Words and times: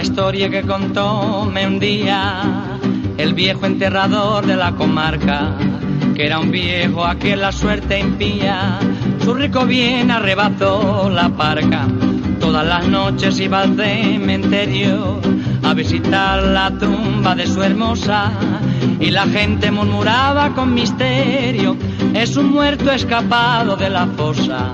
La 0.00 0.04
historia 0.04 0.48
que 0.48 0.62
contóme 0.62 1.66
un 1.66 1.78
día 1.78 2.78
el 3.18 3.34
viejo 3.34 3.66
enterrador 3.66 4.46
de 4.46 4.56
la 4.56 4.72
comarca, 4.72 5.58
que 6.14 6.24
era 6.24 6.38
un 6.38 6.50
viejo 6.50 7.04
a 7.04 7.16
quien 7.16 7.42
la 7.42 7.52
suerte 7.52 7.98
impía, 7.98 8.78
su 9.22 9.34
rico 9.34 9.66
bien 9.66 10.10
arrebató 10.10 11.10
la 11.10 11.28
parca. 11.28 11.86
Todas 12.40 12.66
las 12.66 12.88
noches 12.88 13.38
iba 13.40 13.60
al 13.60 13.76
cementerio 13.76 15.20
a 15.62 15.74
visitar 15.74 16.44
la 16.44 16.70
tumba 16.70 17.34
de 17.34 17.46
su 17.46 17.62
hermosa 17.62 18.32
y 19.00 19.10
la 19.10 19.26
gente 19.26 19.70
murmuraba 19.70 20.54
con 20.54 20.72
misterio, 20.72 21.76
es 22.14 22.38
un 22.38 22.52
muerto 22.52 22.90
escapado 22.90 23.76
de 23.76 23.90
la 23.90 24.06
fosa. 24.06 24.72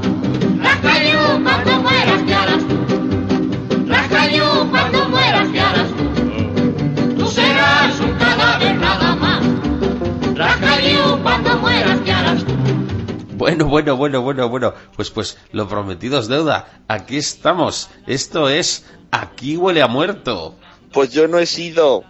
Cuando 5.27 5.49
mueras, 5.49 5.49
¿qué 5.53 5.61
harás 5.61 5.89
tú? 5.89 7.17
Tú 7.19 7.27
serás 7.29 8.01
un 8.01 8.13
cadáver 8.13 8.77
nada 8.77 9.17
más. 9.17 9.45
Rascayú, 10.35 11.23
cuando 11.23 11.59
mueras, 11.59 12.01
¿qué 12.05 12.13
harás 12.13 12.45
tú? 12.45 12.55
Bueno, 13.37 13.67
bueno, 13.67 13.97
bueno, 13.97 14.23
bueno, 14.23 14.49
bueno. 14.49 14.75
Pues, 14.95 15.11
pues, 15.11 15.39
lo 15.53 15.69
prometido 15.69 16.19
es 16.19 16.29
deuda. 16.29 16.83
Aquí 16.89 17.17
estamos. 17.17 17.91
Esto 18.07 18.49
es 18.49 18.87
Aquí 19.11 19.57
huele 19.57 19.83
a 19.83 19.87
muerto. 19.87 20.57
Pues 20.93 21.13
yo 21.13 21.29
no 21.29 21.39
he 21.39 21.47
sido. 21.47 22.05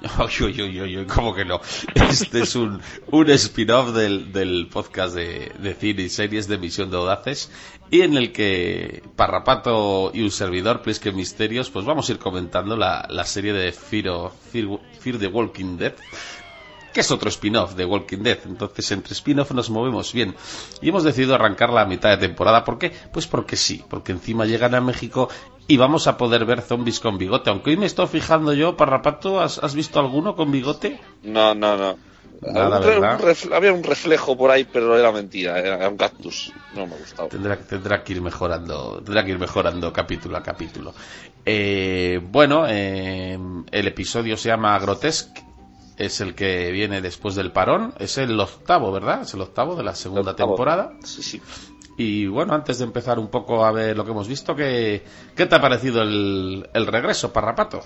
Uy, 0.40 0.62
uy, 0.62 0.80
uy, 0.80 0.96
uy, 0.98 1.06
¿cómo 1.06 1.34
que 1.34 1.44
no? 1.44 1.60
Este 1.94 2.42
es 2.42 2.54
un, 2.54 2.80
un 3.10 3.30
spin-off 3.30 3.92
del, 3.92 4.32
del 4.32 4.68
podcast 4.68 5.14
de, 5.14 5.76
cine 5.78 6.02
y 6.02 6.08
series 6.08 6.46
de 6.46 6.58
Misión 6.58 6.90
de 6.90 6.98
Audaces 6.98 7.50
y 7.90 8.02
en 8.02 8.16
el 8.16 8.32
que 8.32 9.02
Parrapato 9.16 10.12
y 10.14 10.22
un 10.22 10.30
servidor, 10.30 10.82
que 10.82 11.12
Misterios, 11.12 11.70
pues 11.70 11.84
vamos 11.84 12.08
a 12.08 12.12
ir 12.12 12.18
comentando 12.18 12.76
la, 12.76 13.06
la 13.10 13.24
serie 13.24 13.52
de 13.52 13.72
Fear, 13.72 14.30
Fear, 14.52 14.78
Fear 15.00 15.18
the 15.18 15.26
Walking 15.26 15.76
Dead 15.78 15.94
que 16.92 17.00
es 17.00 17.10
otro 17.10 17.28
spin-off 17.28 17.74
de 17.74 17.84
Walking 17.84 18.22
Dead. 18.22 18.38
Entonces, 18.46 18.90
entre 18.92 19.12
spin-off 19.12 19.52
nos 19.52 19.70
movemos 19.70 20.12
bien. 20.12 20.34
Y 20.80 20.88
hemos 20.88 21.04
decidido 21.04 21.34
arrancar 21.34 21.70
la 21.70 21.84
mitad 21.84 22.10
de 22.10 22.16
temporada. 22.16 22.64
¿Por 22.64 22.78
qué? 22.78 22.92
Pues 23.12 23.26
porque 23.26 23.56
sí, 23.56 23.84
porque 23.88 24.12
encima 24.12 24.46
llegan 24.46 24.74
a 24.74 24.80
México 24.80 25.28
y 25.68 25.76
vamos 25.76 26.06
a 26.08 26.16
poder 26.16 26.44
ver 26.44 26.62
zombies 26.62 26.98
con 26.98 27.18
bigote. 27.18 27.50
Aunque 27.50 27.70
hoy 27.70 27.76
me 27.76 27.86
estoy 27.86 28.08
fijando 28.08 28.52
yo, 28.54 28.76
Parrapato, 28.76 29.40
¿has, 29.40 29.58
has 29.58 29.74
visto 29.74 30.00
alguno 30.00 30.34
con 30.34 30.50
bigote? 30.50 30.98
No, 31.22 31.54
no, 31.54 31.76
no. 31.76 31.96
Nada, 32.40 32.78
Un 32.78 33.52
había 33.52 33.72
un 33.72 33.82
reflejo 33.82 34.36
por 34.36 34.50
ahí, 34.52 34.64
pero 34.64 34.96
era 34.96 35.10
mentira, 35.10 35.58
era 35.58 35.88
un 35.88 35.96
cactus. 35.96 36.52
No 36.74 36.86
me 36.86 36.94
ha 36.94 36.98
gustado. 36.98 37.28
Tendrá, 37.28 37.56
tendrá 37.56 38.02
que 38.04 38.12
ir 38.12 38.22
mejorando, 38.22 39.02
tendrá 39.04 39.24
que 39.24 39.32
ir 39.32 39.38
mejorando 39.40 39.92
capítulo 39.92 40.36
a 40.36 40.42
capítulo. 40.42 40.94
Eh, 41.44 42.20
bueno, 42.22 42.64
eh, 42.68 43.36
el 43.72 43.88
episodio 43.88 44.36
se 44.36 44.50
llama 44.50 44.78
Grotesque, 44.78 45.42
es 45.96 46.20
el 46.20 46.36
que 46.36 46.70
viene 46.70 47.00
después 47.00 47.34
del 47.34 47.50
parón, 47.50 47.92
es 47.98 48.18
el 48.18 48.38
octavo, 48.38 48.92
¿verdad? 48.92 49.22
Es 49.22 49.34
el 49.34 49.40
octavo 49.40 49.74
de 49.74 49.82
la 49.82 49.96
segunda 49.96 50.30
Octavo. 50.30 50.50
temporada. 50.52 50.92
Sí, 51.02 51.22
sí. 51.24 51.42
Y 51.98 52.26
bueno, 52.28 52.54
antes 52.54 52.78
de 52.78 52.84
empezar 52.84 53.18
un 53.18 53.26
poco 53.28 53.64
a 53.64 53.72
ver 53.72 53.96
lo 53.96 54.04
que 54.04 54.12
hemos 54.12 54.28
visto, 54.28 54.54
¿qué, 54.54 55.02
qué 55.36 55.46
te 55.46 55.56
ha 55.56 55.60
parecido 55.60 56.00
el, 56.02 56.68
el 56.72 56.86
regreso, 56.86 57.32
Parrapato? 57.32 57.82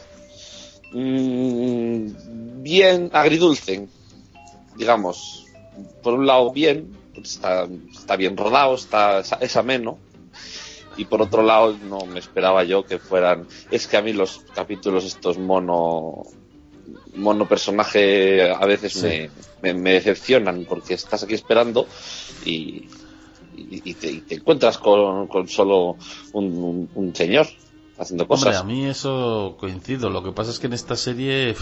Mm, 0.92 2.62
bien 2.62 3.10
agridulce, 3.12 3.88
digamos. 4.76 5.46
Por 6.02 6.14
un 6.14 6.26
lado, 6.26 6.52
bien, 6.52 6.94
está, 7.16 7.66
está 7.90 8.16
bien 8.16 8.36
rodado, 8.36 8.74
está, 8.74 9.20
es 9.40 9.56
ameno. 9.56 9.98
Y 10.98 11.06
por 11.06 11.22
otro 11.22 11.42
lado, 11.42 11.74
no 11.88 12.04
me 12.04 12.18
esperaba 12.18 12.64
yo 12.64 12.84
que 12.84 12.98
fueran. 12.98 13.46
Es 13.70 13.86
que 13.86 13.96
a 13.96 14.02
mí 14.02 14.12
los 14.12 14.40
capítulos 14.54 15.04
estos 15.06 15.38
mono. 15.38 16.24
mono 17.14 17.48
personaje 17.48 18.50
a 18.50 18.66
veces 18.66 18.92
Sí. 18.92 19.06
me, 19.62 19.72
me, 19.72 19.74
me 19.74 19.92
decepcionan 19.94 20.66
porque 20.68 20.92
estás 20.94 21.22
aquí 21.22 21.32
esperando 21.32 21.86
y, 22.44 22.88
y, 23.52 23.90
y 23.90 23.94
te, 23.94 24.10
y 24.10 24.20
te 24.22 24.34
encuentras 24.36 24.78
con, 24.78 25.26
con 25.28 25.48
solo 25.48 25.96
un, 26.32 26.44
un- 26.62 26.90
un 26.94 27.14
señor 27.14 27.46
haciendo 27.98 28.26
Hombre, 28.28 28.50
cosas. 28.50 28.56
a 28.56 28.64
mí 28.64 28.86
eso 28.86 29.56
coincido. 29.60 30.10
Lo 30.10 30.22
que 30.22 30.32
pasa 30.32 30.50
es 30.50 30.58
que 30.58 30.66
en 30.66 30.72
esta 30.72 30.96
serie 30.96 31.54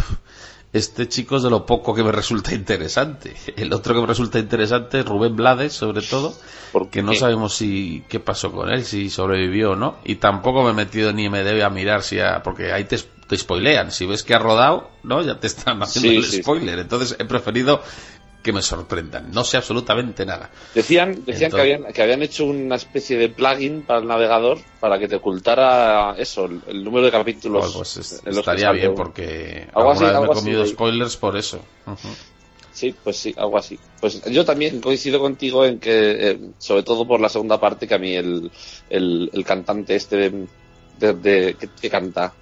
este 0.73 1.09
chico 1.09 1.37
es 1.37 1.43
de 1.43 1.51
lo 1.51 1.67
poco 1.67 1.95
que 1.95 2.05
me 2.05 2.13
resulta 2.13 2.55
interesante. 2.55 3.35
El 3.57 3.73
otro 3.73 3.95
que 3.95 4.01
me 4.01 4.07
resulta 4.07 4.39
interesante 4.39 5.01
es 5.01 5.07
Rubén 5.07 5.35
Blades, 5.35 5.73
sobre 5.73 6.03
todo, 6.03 6.33
porque 6.73 7.03
no 7.03 7.15
sabemos 7.15 7.55
si 7.55 8.05
qué 8.09 8.21
pasó 8.21 8.53
con 8.53 8.71
él, 8.71 8.85
si 8.85 9.11
sobrevivió 9.11 9.73
o 9.73 9.77
no. 9.77 9.97
Y 10.05 10.17
tampoco 10.17 10.63
me 10.63 10.71
he 10.71 10.75
metido 10.75 11.13
ni 11.13 11.29
me 11.29 11.43
debe 11.43 11.65
a 11.65 11.71
mirar 11.71 12.03
si 12.05 12.21
ha- 12.21 12.43
porque 12.45 12.73
ahí 12.73 12.85
te, 12.85 12.99
te 13.27 13.37
spoilean. 13.37 13.91
Si 13.91 14.07
ves 14.07 14.23
que 14.23 14.35
ha 14.35 14.39
rodado, 14.39 14.91
¿no? 15.03 15.23
Ya 15.23 15.41
te 15.41 15.49
están 15.49 15.83
haciendo 15.83 16.11
Sí, 16.11 16.17
el 16.19 16.25
sí, 16.25 16.43
spoiler. 16.43 16.79
Entonces 16.79 17.17
he 17.19 17.25
preferido 17.25 17.83
que 18.43 18.53
me 18.53 18.63
sorprendan. 18.63 19.31
No 19.33 19.45
sé 19.45 19.57
absolutamente 19.59 20.25
nada. 20.25 20.51
Decían, 20.75 21.25
decían 21.27 21.51
que, 21.51 21.61
habían, 21.61 21.85
que 21.93 22.03
habían 22.03 22.23
hecho 22.23 22.47
una 22.47 22.77
especie 22.77 23.19
de 23.19 23.29
plugin 23.29 23.83
para 23.83 24.01
el 24.01 24.07
navegador 24.07 24.59
para 24.81 24.99
que 24.99 25.09
te 25.09 25.17
ocultara 25.17 26.15
eso, 26.17 26.47
el, 26.47 26.63
el 26.69 26.83
número 26.85 27.05
de 27.07 27.13
capítulos. 27.13 27.61
Bueno, 27.65 27.77
pues 27.79 27.97
es- 27.99 28.13
en 28.13 28.19
los 28.27 28.35
que 28.37 28.39
estaría 28.41 28.73
bien 28.73 28.95
porque 28.95 29.67
Algo 29.75 29.91
alguna 29.91 30.09
así, 30.09 30.19
vez 30.19 30.21
me 30.21 30.27
he 30.27 30.35
comido 30.41 30.63
así. 30.63 30.73
spoilers 30.73 31.17
por 31.19 31.37
eso. 31.37 31.61
Sí, 32.73 32.95
pues 33.05 33.17
sí, 33.19 33.35
algo 33.37 33.59
así. 33.59 33.79
Pues 34.01 34.23
yo 34.25 34.45
también 34.45 34.81
coincido 34.81 35.21
contigo 35.21 35.67
en 35.67 35.79
que, 35.79 36.31
eh, 36.31 36.41
sobre 36.57 36.83
todo 36.83 37.07
por 37.07 37.21
la 37.21 37.29
segunda 37.29 37.61
parte, 37.61 37.87
que 37.87 37.95
a 37.95 37.99
mí 37.99 38.15
el, 38.15 38.51
el, 38.89 39.29
el 39.35 39.45
cantante 39.45 39.97
este 39.97 40.17
de, 40.17 40.47
de- 40.99 41.13
de- 41.15 41.55
que, 41.61 41.69
que 41.79 41.91
canta. 41.91 42.33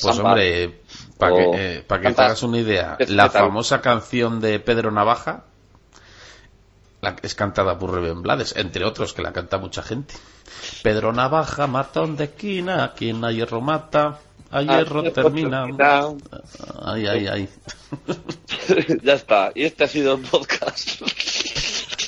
Pues 0.00 0.16
Samba, 0.16 0.30
hombre, 0.30 0.80
para 1.18 1.34
que, 1.36 1.50
eh, 1.54 1.84
pa' 1.86 2.00
que 2.00 2.12
te 2.12 2.22
hagas 2.22 2.42
una 2.42 2.58
idea, 2.58 2.96
¿qué- 2.98 3.06
la 3.06 3.30
famosa 3.30 3.80
canción 3.80 4.40
de 4.40 4.58
Pedro 4.60 4.90
Navaja 4.90 5.44
la, 7.00 7.16
es 7.22 7.34
cantada 7.34 7.78
por 7.78 7.90
Rubén 7.90 8.22
Blades, 8.22 8.54
entre 8.56 8.84
otros 8.84 9.12
que 9.12 9.22
la 9.22 9.32
canta 9.32 9.58
mucha 9.58 9.82
gente. 9.82 10.14
Pedro 10.82 11.12
Navaja, 11.12 11.66
matón 11.66 12.16
de 12.16 12.24
esquina, 12.24 12.92
quien 12.96 13.22
a 13.24 13.30
hierro 13.32 13.60
mata, 13.60 14.18
a 14.50 14.62
hierro 14.62 15.00
Ah, 15.06 15.10
termina. 15.12 15.64
termina. 15.66 16.04
Ay, 16.82 17.06
ay, 17.06 17.26
ay. 17.26 17.48
ya 19.02 19.14
está. 19.14 19.52
Y 19.54 19.64
este 19.64 19.84
ha 19.84 19.88
sido 19.88 20.14
el 20.14 20.22
podcast. 20.22 21.02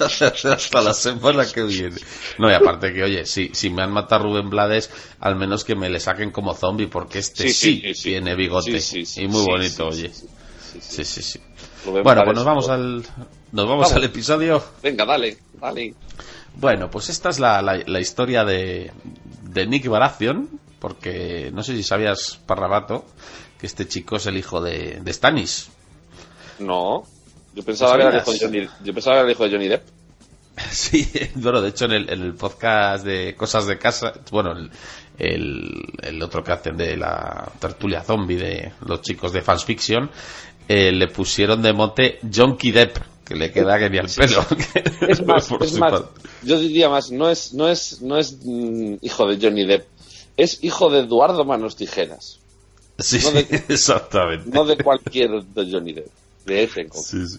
Hasta 0.51 0.81
la 0.83 0.95
semana 0.95 1.45
que 1.47 1.63
viene. 1.63 1.97
No, 2.39 2.51
y 2.51 2.55
aparte 2.55 2.93
que, 2.93 3.03
oye, 3.03 3.27
si, 3.27 3.51
si 3.53 3.71
me 3.71 3.83
han 3.83 3.93
matado 3.93 4.23
a 4.23 4.25
Rubén 4.25 4.51
Blades, 4.51 4.91
al 5.21 5.37
menos 5.37 5.65
que 5.65 5.75
me 5.75 5.89
le 5.91 6.01
saquen 6.01 6.31
como 6.31 6.55
zombie, 6.55 6.87
porque 6.89 7.19
este 7.21 7.49
Sí, 7.49 7.83
tiene 8.03 8.35
bigote. 8.35 8.81
Sí, 8.81 9.05
y 9.17 9.29
muy 9.29 9.45
bonito, 9.45 9.89
oye. 9.89 10.11
sí, 10.81 11.05
sí, 11.05 11.23
Sí. 11.23 11.41
Rubén 11.85 12.03
Bueno, 12.03 12.23
Blades, 12.23 12.25
pues 12.25 12.37
nos 12.37 12.45
vamos 12.45 12.69
al, 12.69 12.97
nos 13.53 13.69
vamos 13.69 13.89
Vamos. 13.89 13.93
al 13.93 14.05
episodio. 14.05 14.63
Venga, 14.83 15.05
dale, 15.05 15.39
dale. 15.61 15.95
Bueno, 16.57 16.91
pues 16.91 17.09
esta 17.11 17.29
es 17.29 17.39
la, 17.39 17.61
la, 17.63 17.83
la 17.87 18.01
historia 18.01 18.45
de, 18.45 18.91
de 19.43 19.67
Nick 19.67 19.87
Baratheon, 19.89 20.49
porque 20.81 21.51
no 21.53 21.63
sé 21.63 21.75
si 21.77 21.83
sabías, 21.83 22.41
Parrabato, 22.47 23.05
que 23.59 23.67
este 23.67 23.87
chico 23.87 24.17
es 24.17 24.27
el 24.27 24.37
hijo 24.37 24.61
de, 24.61 25.01
de 25.03 25.13
Stannis. 25.13 25.69
No. 26.59 27.05
Yo 27.57 27.63
pensaba, 27.65 27.97
que 27.97 28.03
era 28.03 28.11
el 28.11 28.17
hijo 28.23 28.33
de. 28.33 28.39
Johnny, 28.39 28.69
yo 28.85 28.95
pensaba 28.95 29.17
que 29.17 29.21
era 29.21 29.29
el 29.29 29.33
hijo 29.35 29.45
de 29.45 29.51
Johnny 29.51 29.69
Depp. 29.69 29.83
Sí, 30.71 31.07
bueno, 31.35 31.61
de 31.61 31.69
hecho 31.71 31.85
en 31.87 31.93
el, 31.93 32.11
en 32.11 32.23
el 32.23 32.35
podcast 32.35 33.05
de 33.05 33.35
Cosas 33.35 33.67
de 33.67 33.79
Casa, 33.79 34.15
bueno, 34.31 34.53
el, 34.53 34.71
el, 35.19 35.71
el 36.03 36.23
otro 36.23 36.43
que 36.45 36.53
hacen 36.53 36.77
de 36.77 36.97
la 36.97 37.51
tertulia 37.59 38.03
zombie 38.03 38.37
de 38.37 38.73
los 38.87 39.03
chicos 39.03 39.33
de 39.33 39.43
Fans 39.43 39.65
Fiction, 39.65 40.11
eh, 40.69 40.93
le 40.93 41.09
pusieron 41.09 41.61
de 41.63 41.73
mote 41.75 42.19
Jonky 42.23 42.71
Depp, 42.73 42.97
que 43.25 43.35
le 43.37 43.53
queda 43.53 43.79
genial 43.79 44.07
pelo. 44.17 44.45
Es 45.09 45.25
más, 45.27 45.47
Por 45.49 45.63
es 45.63 45.79
más, 45.79 46.05
yo 46.43 46.59
diría 46.59 46.89
más, 46.89 47.11
no 47.11 47.29
es, 47.29 47.53
no 47.53 47.69
es, 47.69 48.01
no 48.01 48.17
es 48.19 48.39
mm, 48.43 48.95
hijo 49.03 49.27
de 49.27 49.39
Johnny 49.41 49.67
Depp, 49.67 49.87
es 50.39 50.63
hijo 50.65 50.89
de 50.91 51.01
Eduardo 51.01 51.45
Manos 51.45 51.77
Tijeras. 51.77 52.39
Sí, 52.99 53.21
No 53.23 53.33
de- 53.33 53.47
exactamente. 53.69 54.49
No 54.51 54.65
de 54.65 54.77
cualquier 54.79 55.43
de 55.43 55.71
Johnny 55.71 55.93
Depp, 55.93 56.09
de 56.47 56.65
ese. 56.65 56.89
Sí, 56.93 57.27
sí. 57.29 57.39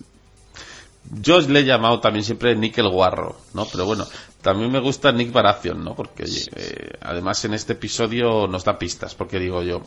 Yo 1.22 1.40
le 1.40 1.62
he 1.62 1.66
llamado 1.66 2.00
también 2.00 2.26
siempre 2.26 2.56
Nick 2.56 2.78
el 2.80 2.90
Guarro, 2.90 3.38
¿no? 3.54 3.66
Pero 3.66 3.86
bueno, 3.86 4.06
también 4.42 4.72
me 4.72 4.80
gusta 4.80 5.12
Nick 5.12 5.32
Baratheon, 5.32 5.84
¿no? 5.84 5.96
Porque, 5.96 6.24
oye, 6.24 6.44
eh, 6.56 6.92
además 7.02 7.44
en 7.46 7.54
este 7.54 7.74
episodio 7.74 8.48
nos 8.48 8.66
da 8.66 8.78
pistas, 8.78 9.16
porque 9.16 9.40
digo 9.40 9.64
yo, 9.64 9.84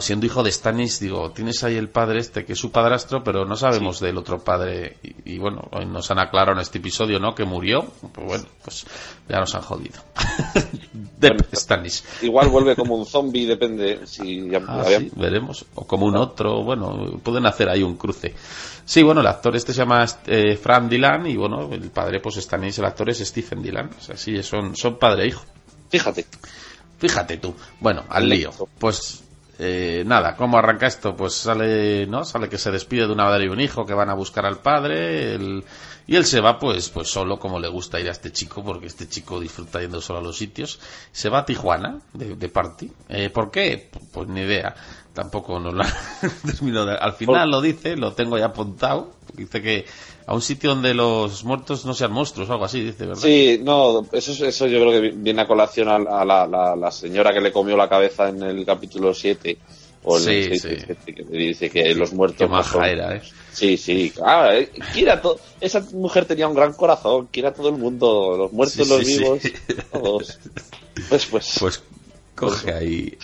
siendo 0.00 0.26
hijo 0.26 0.42
de 0.42 0.52
Stannis, 0.52 1.00
digo, 1.00 1.30
tienes 1.30 1.62
ahí 1.64 1.76
el 1.76 1.88
padre 1.88 2.18
este 2.20 2.44
que 2.44 2.52
es 2.54 2.58
su 2.58 2.70
padrastro, 2.70 3.22
pero 3.24 3.44
no 3.44 3.56
sabemos 3.56 4.00
del 4.00 4.16
otro 4.18 4.38
padre. 4.42 4.96
Y, 5.02 5.34
y 5.34 5.38
bueno, 5.38 5.66
hoy 5.72 5.86
nos 5.86 6.10
han 6.10 6.18
aclarado 6.18 6.52
en 6.56 6.60
este 6.62 6.78
episodio, 6.78 7.18
¿no? 7.18 7.34
Que 7.34 7.44
murió. 7.44 7.86
Pues 8.12 8.26
bueno, 8.26 8.44
pues 8.64 8.84
ya 9.28 9.38
nos 9.40 9.54
han 9.54 9.62
jodido. 9.62 10.00
de 10.92 11.28
Bueno, 11.30 11.44
Stannis. 11.54 12.04
Igual 12.22 12.48
vuelve 12.48 12.76
como 12.76 12.96
un 12.96 13.06
zombie, 13.06 13.46
depende 13.46 14.06
si 14.06 14.48
ya 14.50 14.60
Ah, 14.66 14.82
había- 14.84 14.98
sí, 15.00 15.10
veremos. 15.16 15.64
O 15.74 15.86
como 15.86 16.06
un 16.06 16.16
otro, 16.16 16.62
bueno, 16.62 17.18
pueden 17.22 17.46
hacer 17.46 17.68
ahí 17.68 17.82
un 17.82 17.96
cruce. 17.96 18.34
Sí, 18.84 19.02
bueno, 19.02 19.20
el 19.20 19.26
actor 19.26 19.54
este 19.56 19.72
se 19.72 19.78
llama 19.80 20.04
eh, 20.26 20.56
Fran 20.56 20.88
Dylan 20.88 21.26
y 21.26 21.36
bueno, 21.36 21.68
el 21.72 21.90
padre 21.90 22.20
pues 22.20 22.36
Stannis, 22.36 22.78
el 22.78 22.84
actor 22.86 23.10
es 23.10 23.18
Stephen 23.18 23.62
Dylan. 23.62 23.90
O 23.98 24.02
sea, 24.02 24.16
sí, 24.16 24.42
son, 24.42 24.74
son 24.76 24.98
padre 24.98 25.24
e 25.24 25.28
hijo. 25.28 25.44
Fíjate, 25.88 26.26
Fíjate 26.98 27.36
tú. 27.36 27.54
Bueno, 27.80 28.04
al 28.08 28.28
lío. 28.28 28.50
Pues 28.78 29.22
eh, 29.60 30.04
nada, 30.06 30.36
¿cómo 30.36 30.56
arranca 30.56 30.86
esto? 30.86 31.16
Pues 31.16 31.34
sale, 31.34 32.06
¿no? 32.06 32.24
Sale 32.24 32.48
que 32.48 32.58
se 32.58 32.70
despide 32.70 33.06
de 33.06 33.12
una 33.12 33.24
madre 33.24 33.46
y 33.46 33.48
un 33.48 33.60
hijo 33.60 33.84
que 33.84 33.92
van 33.92 34.08
a 34.08 34.14
buscar 34.14 34.46
al 34.46 34.58
padre. 34.58 35.36
y 36.06 36.16
él 36.16 36.24
se 36.24 36.40
va, 36.40 36.58
pues, 36.58 36.88
pues 36.90 37.08
solo 37.08 37.38
como 37.40 37.58
le 37.58 37.68
gusta 37.68 37.98
ir 37.98 38.08
a 38.08 38.12
este 38.12 38.30
chico, 38.30 38.62
porque 38.62 38.86
este 38.86 39.08
chico 39.08 39.40
disfruta 39.40 39.80
yendo 39.80 40.00
solo 40.00 40.20
a 40.20 40.22
los 40.22 40.36
sitios. 40.36 40.78
Se 41.10 41.28
va 41.28 41.40
a 41.40 41.44
Tijuana, 41.44 41.98
de, 42.12 42.36
de 42.36 42.48
party. 42.48 42.92
Eh, 43.08 43.30
¿Por 43.30 43.50
qué? 43.50 43.90
Pues 44.12 44.28
ni 44.28 44.42
idea. 44.42 44.74
Tampoco 45.18 45.58
nos 45.58 45.74
de- 46.60 46.92
Al 47.00 47.12
final 47.14 47.50
lo 47.50 47.60
dice, 47.60 47.96
lo 47.96 48.12
tengo 48.12 48.38
ya 48.38 48.46
apuntado. 48.46 49.10
Dice 49.34 49.60
que 49.60 49.84
a 50.26 50.34
un 50.34 50.42
sitio 50.42 50.70
donde 50.70 50.94
los 50.94 51.42
muertos 51.44 51.84
no 51.84 51.92
sean 51.94 52.12
monstruos 52.12 52.48
o 52.48 52.52
algo 52.52 52.64
así, 52.64 52.80
dice, 52.80 53.04
¿verdad? 53.06 53.20
Sí, 53.22 53.60
no, 53.62 54.06
eso, 54.12 54.32
es- 54.32 54.40
eso 54.42 54.66
yo 54.66 54.78
creo 54.80 54.92
que 54.92 55.10
viene 55.10 55.42
a 55.42 55.46
colación 55.46 55.88
a, 55.88 55.96
a 56.20 56.24
la, 56.24 56.46
la- 56.46 56.76
la 56.76 56.90
señora 56.92 57.32
que 57.32 57.40
le 57.40 57.50
comió 57.52 57.76
la 57.76 57.88
cabeza 57.88 58.28
en 58.28 58.42
el 58.42 58.64
capítulo 58.64 59.12
7. 59.12 59.58
O 60.04 60.16
en 60.18 60.28
el 60.28 60.44
Sí, 60.44 60.58
6, 60.60 60.86
sí. 61.04 61.12
que 61.12 61.22
le 61.28 61.38
dice 61.38 61.68
que 61.68 61.92
los 61.96 62.12
muertos. 62.12 62.38
Qué 62.38 62.48
no 62.48 62.62
son- 62.62 62.80
maja 62.80 62.90
era, 62.90 63.16
¿eh? 63.16 63.22
Sí, 63.52 63.76
sí. 63.76 64.12
Ah, 64.24 64.50
eh, 64.54 64.70
quiere 64.92 65.10
a 65.10 65.20
to- 65.20 65.40
esa 65.60 65.80
mujer 65.92 66.24
tenía 66.26 66.46
un 66.46 66.54
gran 66.54 66.72
corazón, 66.74 67.28
quiere 67.32 67.48
a 67.48 67.52
todo 67.52 67.68
el 67.70 67.76
mundo, 67.76 68.36
los 68.38 68.52
muertos, 68.52 68.86
Sí, 68.86 68.88
los 68.94 69.04
vivos, 69.04 69.40
todos. 69.90 70.38
Pues, 71.08 71.26
pues, 71.26 71.56
Pues 71.60 71.82
coge 72.36 72.72
ahí, 72.72 73.08
eh, 73.12 73.18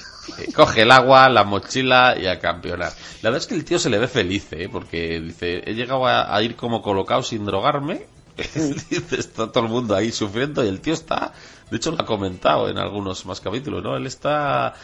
coge 0.55 0.83
el 0.83 0.91
agua, 0.91 1.29
la 1.29 1.45
mochila 1.45 2.17
y 2.21 2.27
a 2.27 2.39
campeonar. 2.39 2.93
La 3.23 3.31
verdad 3.31 3.39
es 3.43 3.47
que 3.47 3.55
el 3.55 3.65
tío 3.65 3.79
se 3.79 3.91
le 3.91 3.99
ve 3.99 4.09
feliz, 4.09 4.47
¿eh? 4.53 4.69
porque 4.71 5.21
dice, 5.21 5.63
he 5.67 5.75
llegado 5.75 6.07
a, 6.07 6.35
a 6.35 6.43
ir 6.43 6.57
como 6.57 6.83
colocado 6.83 7.23
sin 7.23 7.45
drogarme. 7.45 8.07
dice, 8.91 9.21
está 9.21 9.51
todo 9.53 9.65
el 9.65 9.71
mundo 9.71 9.95
ahí 9.95 10.11
sufriendo 10.11 10.65
y 10.65 10.69
el 10.69 10.81
tío 10.81 10.95
está, 10.95 11.33
de 11.71 11.77
hecho 11.77 11.93
lo 11.93 12.01
ha 12.03 12.07
comentado 12.07 12.69
en 12.69 12.79
algunos 12.79 13.25
más 13.27 13.41
capítulos, 13.41 13.83
¿no? 13.85 13.97
Él 13.97 14.07
está, 14.07 14.75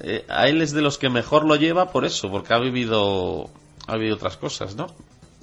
eh, 0.00 0.24
a 0.28 0.48
él 0.48 0.60
es 0.60 0.72
de 0.72 0.82
los 0.82 0.98
que 0.98 1.08
mejor 1.08 1.44
lo 1.44 1.54
lleva 1.56 1.92
por 1.92 2.04
eso, 2.04 2.30
porque 2.30 2.52
ha 2.52 2.58
vivido, 2.58 3.48
ha 3.86 3.94
vivido 3.96 4.16
otras 4.16 4.36
cosas, 4.36 4.74
¿no? 4.74 4.88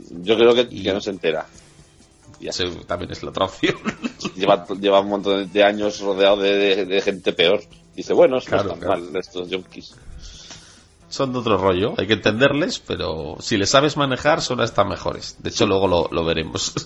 yo 0.09 0.37
creo 0.37 0.53
que, 0.53 0.67
que 0.69 0.93
no 0.93 1.01
se 1.01 1.09
entera. 1.09 1.45
Ya. 2.39 2.51
Ese 2.51 2.69
también 2.85 3.11
es 3.11 3.23
la 3.23 3.29
otra 3.31 3.45
opción. 3.45 3.75
Lleva, 4.35 4.65
lleva 4.79 4.99
un 4.99 5.09
montón 5.09 5.51
de 5.51 5.63
años 5.63 5.99
rodeado 6.01 6.37
de, 6.37 6.53
de- 6.75 6.85
de 6.85 7.01
gente 7.01 7.33
peor. 7.33 7.61
Dice, 7.97 8.13
bueno, 8.13 8.37
esto 8.37 8.51
Claro, 8.51 8.69
está 8.75 8.79
claro. 8.85 9.01
mal, 9.01 9.15
estos 9.17 9.49
junkies. 9.51 9.95
son 11.09 11.31
de 11.33 11.39
otro 11.39 11.57
rollo, 11.57 11.95
hay 11.97 12.05
que 12.05 12.13
entenderles, 12.13 12.79
pero 12.79 13.37
si 13.39 13.57
les 13.57 13.69
sabes 13.69 13.97
manejar 13.97 14.41
son 14.41 14.59
hasta 14.61 14.83
mejores. 14.83 15.35
De 15.39 15.49
hecho, 15.49 15.65
luego 15.65 15.87
lo, 15.87 16.07
lo 16.11 16.23
veremos. 16.23 16.73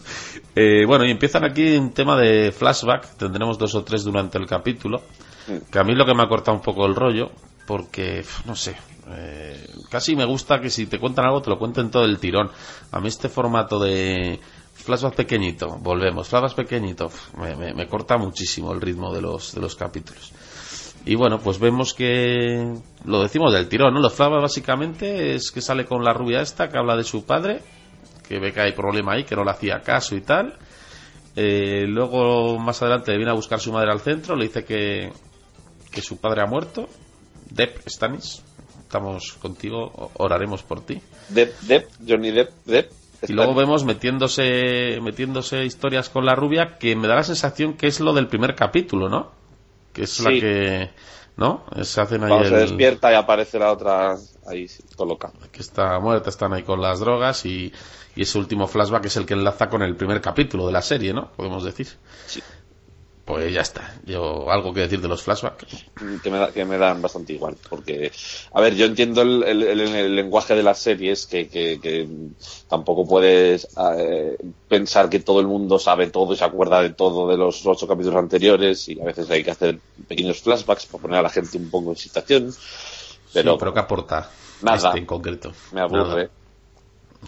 Eh, 0.54 0.84
bueno, 0.86 1.06
y 1.06 1.12
empiezan 1.12 1.46
aquí 1.46 1.78
un 1.78 1.94
tema 1.94 2.18
de 2.18 2.52
flashback, 2.52 3.16
tendremos 3.16 3.58
dos 3.58 3.74
o 3.74 3.86
tres 3.86 4.04
durante 4.04 4.38
el 4.38 4.46
capítulo, 4.48 5.02
que 5.72 5.80
a 5.80 5.84
mí 5.86 5.96
lo 5.96 6.06
que 6.06 6.14
me 6.14 6.24
ha 6.24 6.28
cortado 6.28 6.58
un 6.58 6.62
poco 6.62 6.86
el 6.86 6.94
rollo, 6.94 7.32
porque, 7.66 8.26
no 8.44 8.54
sé, 8.58 8.76
eh, 9.12 9.66
casi 9.90 10.14
me 10.14 10.26
gusta 10.26 10.60
que 10.60 10.70
si 10.70 10.88
te 10.88 11.00
cuentan 11.00 11.24
algo 11.26 11.42
te 11.42 11.50
lo 11.52 11.58
cuenten 11.58 11.90
todo 11.90 12.04
el 12.04 12.20
tirón. 12.20 12.52
A 12.92 13.00
mí 13.00 13.08
este 13.08 13.30
formato 13.30 13.80
de 13.80 14.42
flashback 14.74 15.16
pequeñito, 15.16 15.78
volvemos, 15.80 16.28
flashback 16.28 16.54
pequeñito, 16.56 17.10
me, 17.38 17.56
me- 17.56 17.74
me 17.74 17.88
corta 17.88 18.18
muchísimo 18.18 18.74
el 18.74 18.82
ritmo 18.82 19.14
de 19.14 19.22
los, 19.22 19.56
de 19.56 19.62
los 19.62 19.76
capítulos. 19.78 20.34
Y 21.06 21.16
bueno, 21.16 21.40
pues 21.40 21.60
vemos 21.60 21.94
que 21.94 22.74
lo 23.06 23.22
decimos 23.24 23.54
del 23.54 23.68
tirón, 23.68 23.94
¿no? 23.94 24.02
Los 24.02 24.14
flashbacks 24.14 24.44
básicamente 24.44 25.34
es 25.34 25.52
que 25.52 25.62
sale 25.62 25.86
con 25.86 26.04
la 26.04 26.14
rubia 26.14 26.42
esta 26.42 26.70
que 26.70 26.78
habla 26.78 26.96
de 26.96 27.04
su 27.04 27.26
padre, 27.26 27.62
que 28.28 28.40
ve 28.40 28.54
que 28.54 28.62
hay 28.62 28.72
problema 28.74 29.14
ahí, 29.14 29.24
que 29.24 29.36
no 29.36 29.44
le 29.44 29.52
hacía 29.52 29.82
caso 29.82 30.16
y 30.16 30.22
tal. 30.22 30.58
Eh, 31.36 31.86
luego 31.88 32.60
más 32.60 32.82
adelante 32.82 33.16
viene 33.16 33.32
a 33.32 33.36
buscar 33.36 33.60
su 33.60 33.72
madre 33.72 33.92
al 33.92 34.02
centro, 34.02 34.36
le 34.36 34.46
dice 34.46 34.64
que, 34.64 35.12
que 35.92 36.02
su 36.02 36.18
padre 36.18 36.42
ha 36.42 36.46
muerto. 36.46 36.88
Depp, 37.50 37.88
Stanis, 37.88 38.44
estamos 38.82 39.34
contigo, 39.42 40.12
oraremos 40.18 40.62
por 40.62 40.82
ti. 40.86 41.02
Depp, 41.30 41.62
Depp, 41.62 41.90
Johnny 42.08 42.32
Depp, 42.32 42.52
Depp. 42.66 42.92
Y 43.28 43.34
luego 43.34 43.54
vemos 43.54 43.86
metiéndose, 43.86 45.00
metiéndose 45.02 45.64
historias 45.66 46.10
con 46.10 46.26
la 46.26 46.36
rubia 46.36 46.78
que 46.80 46.96
me 46.96 47.08
da 47.08 47.16
la 47.16 47.24
sensación 47.24 47.74
que 47.74 47.88
es 47.88 48.00
lo 48.00 48.14
del 48.14 48.28
primer 48.28 48.56
capítulo, 48.56 49.10
¿no? 49.10 49.41
Que 49.94 50.04
es 50.04 50.20
la 50.20 50.30
que, 50.30 50.90
¿no? 51.38 51.66
Se 51.84 52.02
hacen 52.02 52.24
ahí 52.24 52.30
Cuando 52.30 52.48
se 52.50 52.56
despierta 52.56 53.12
y 53.12 53.16
aparece 53.16 53.60
la 53.60 53.72
otra 53.72 54.18
ahí 54.48 54.68
colocada. 54.96 55.34
que 55.52 55.62
está 55.62 56.00
muerta, 56.00 56.30
están 56.30 56.54
ahí 56.54 56.64
con 56.64 56.82
las 56.82 57.00
drogas 57.00 57.46
y, 57.46 57.74
y 58.16 58.22
ese 58.22 58.38
último 58.38 58.68
flashback 58.68 59.06
es 59.06 59.18
el 59.18 59.26
que 59.26 59.34
enlaza 59.34 59.70
con 59.70 59.82
el 59.82 59.96
primer 59.96 60.22
capítulo 60.22 60.66
de 60.68 60.74
la 60.74 60.82
serie, 60.82 61.14
¿no? 61.14 61.32
Podemos 61.32 61.64
decir. 61.64 61.88
Sí. 62.26 62.42
Pues 63.24 63.54
ya 63.54 63.62
está. 63.62 63.94
Yo 64.06 64.50
algo 64.52 64.74
que 64.74 64.82
decir 64.82 65.00
de 65.00 65.08
los 65.08 65.22
flashbacks. 65.22 65.86
que 66.24 66.32
me, 66.32 66.40
da- 66.40 66.52
que 66.52 66.66
me 66.66 66.78
dan 66.78 67.02
bastante 67.02 67.34
igual. 67.34 67.56
Porque, 67.70 68.12
a 68.52 68.60
ver, 68.62 68.76
yo 68.76 68.86
entiendo 68.88 69.22
el, 69.22 69.44
el- 69.44 69.64
el- 69.64 69.80
el 69.96 70.16
lenguaje 70.16 70.56
de 70.56 70.64
las 70.64 70.80
series, 70.80 71.28
que, 71.28 71.48
que- 71.48 71.80
que 71.80 72.10
tampoco 72.68 73.08
puedes 73.08 73.68
eh, 73.98 74.38
pensar 74.68 75.08
que 75.10 75.20
todo 75.20 75.40
el 75.40 75.48
mundo 75.48 75.78
sabe 75.78 76.08
todo 76.10 76.34
y 76.34 76.38
se 76.38 76.44
acuerda 76.46 76.82
de 76.82 76.90
todo 76.94 77.30
de 77.30 77.38
los 77.38 77.64
ocho 77.66 77.88
capítulos 77.88 78.18
anteriores, 78.18 78.90
y 78.90 79.00
a 79.00 79.06
veces 79.06 79.30
hay 79.30 79.44
que 79.44 79.52
hacer 79.52 79.80
pequeños 80.08 80.42
flashbacks 80.42 80.88
para 80.88 81.02
poner 81.04 81.20
a 81.20 81.24
la 81.24 81.30
gente 81.30 81.58
un 81.58 81.70
poco 81.70 81.92
en 81.92 81.98
situación. 81.98 82.52
Pero, 83.34 83.52
Sí, 83.54 83.58
pero 83.60 83.74
que 83.74 83.80
aporta 83.80 84.30
Nada. 84.64 84.88
este 84.90 85.00
en 85.00 85.06
concreto. 85.06 85.54
me 85.72 85.82
aburre. 85.82 86.00
Nada. 86.08 86.30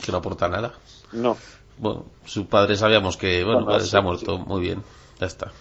Que 0.04 0.12
no 0.12 0.18
aporta 0.18 0.50
nada. 0.50 0.74
No, 1.12 1.38
Bueno, 1.78 2.06
su 2.26 2.48
padre 2.48 2.76
sabíamos 2.76 3.16
que, 3.16 3.44
bueno, 3.44 3.60
Bueno, 3.60 3.72
padre 3.74 3.84
sí, 3.86 3.92
se 3.92 3.98
ha 3.98 4.00
sí. 4.00 4.06
muerto 4.06 4.38
muy 4.40 4.62
bien. 4.62 4.84
Ya 5.20 5.28
está. 5.28 5.52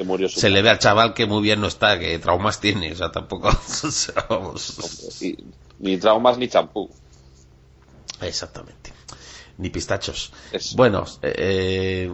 Que 0.00 0.06
murió 0.06 0.30
su 0.30 0.40
Se 0.40 0.48
le 0.48 0.62
ve 0.62 0.70
al 0.70 0.78
chaval 0.78 1.12
que 1.12 1.26
muy 1.26 1.42
bien 1.42 1.60
no 1.60 1.66
está, 1.66 1.98
que 1.98 2.18
traumas 2.18 2.58
tiene, 2.58 2.90
o 2.92 2.96
sea, 2.96 3.12
tampoco. 3.12 3.48
o 3.84 3.90
sea, 3.90 4.14
vamos. 4.30 5.20
y- 5.22 5.36
ni 5.78 5.98
traumas 5.98 6.38
ni 6.38 6.48
champú. 6.48 6.88
Exactamente. 8.22 8.92
Ni 9.58 9.68
pistachos. 9.68 10.32
Bueno, 10.74 11.04
eh, 11.20 12.10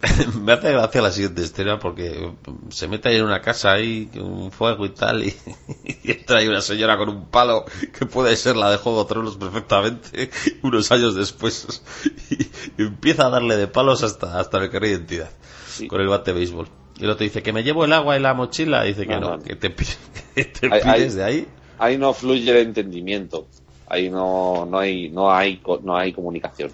me 0.40 0.52
hace 0.52 0.72
gracia 0.72 1.00
la 1.00 1.12
siguiente 1.12 1.42
escena 1.42 1.78
porque 1.78 2.32
se 2.70 2.88
mete 2.88 3.08
ahí 3.10 3.16
en 3.18 3.24
una 3.24 3.40
casa 3.40 3.70
ahí, 3.70 4.10
un 4.16 4.50
fuego 4.50 4.84
y 4.84 4.90
tal, 4.90 5.22
y, 5.24 5.36
y 6.02 6.10
entra 6.10 6.38
ahí 6.38 6.48
una 6.48 6.60
señora 6.60 6.96
con 6.96 7.08
un 7.08 7.26
palo 7.26 7.64
que 7.96 8.04
puede 8.06 8.34
ser 8.36 8.56
la 8.56 8.68
de 8.68 8.78
Juego 8.78 9.04
de 9.04 9.08
Tronos 9.10 9.36
perfectamente, 9.36 10.28
unos 10.62 10.90
años 10.90 11.14
después, 11.14 11.82
y 12.30 12.82
empieza 12.82 13.26
a 13.26 13.30
darle 13.30 13.56
de 13.56 13.68
palos 13.68 14.02
hasta, 14.02 14.40
hasta 14.40 14.58
el 14.58 14.70
que 14.70 14.78
identidad, 14.88 15.30
Sí. 15.68 15.86
con 15.86 16.00
el 16.00 16.08
bate 16.08 16.32
de 16.32 16.38
béisbol. 16.38 16.68
Y 16.98 17.04
el 17.04 17.10
otro 17.10 17.24
dice 17.24 17.42
que 17.42 17.52
me 17.52 17.62
llevo 17.62 17.84
el 17.84 17.92
agua 17.92 18.16
y 18.16 18.20
la 18.20 18.34
mochila, 18.34 18.84
y 18.84 18.88
dice 18.88 19.06
que 19.06 19.14
No, 19.14 19.20
no, 19.20 19.36
no. 19.38 19.42
que 19.42 19.56
te, 19.56 19.70
pi- 19.70 19.84
que 20.34 20.44
te 20.44 20.70
Hay- 20.70 20.80
hay- 20.80 21.00
pides 21.00 21.14
de 21.14 21.24
ahí. 21.24 21.48
Ahí 21.78 21.98
no 21.98 22.12
fluye 22.14 22.50
el 22.50 22.66
entendimiento. 22.68 23.48
Ahí 23.86 24.08
no, 24.10 24.64
no 24.66 24.78
hay, 24.78 25.10
no 25.10 25.32
hay, 25.32 25.60
no 25.82 25.96
hay 25.96 26.12
comunicación. 26.12 26.72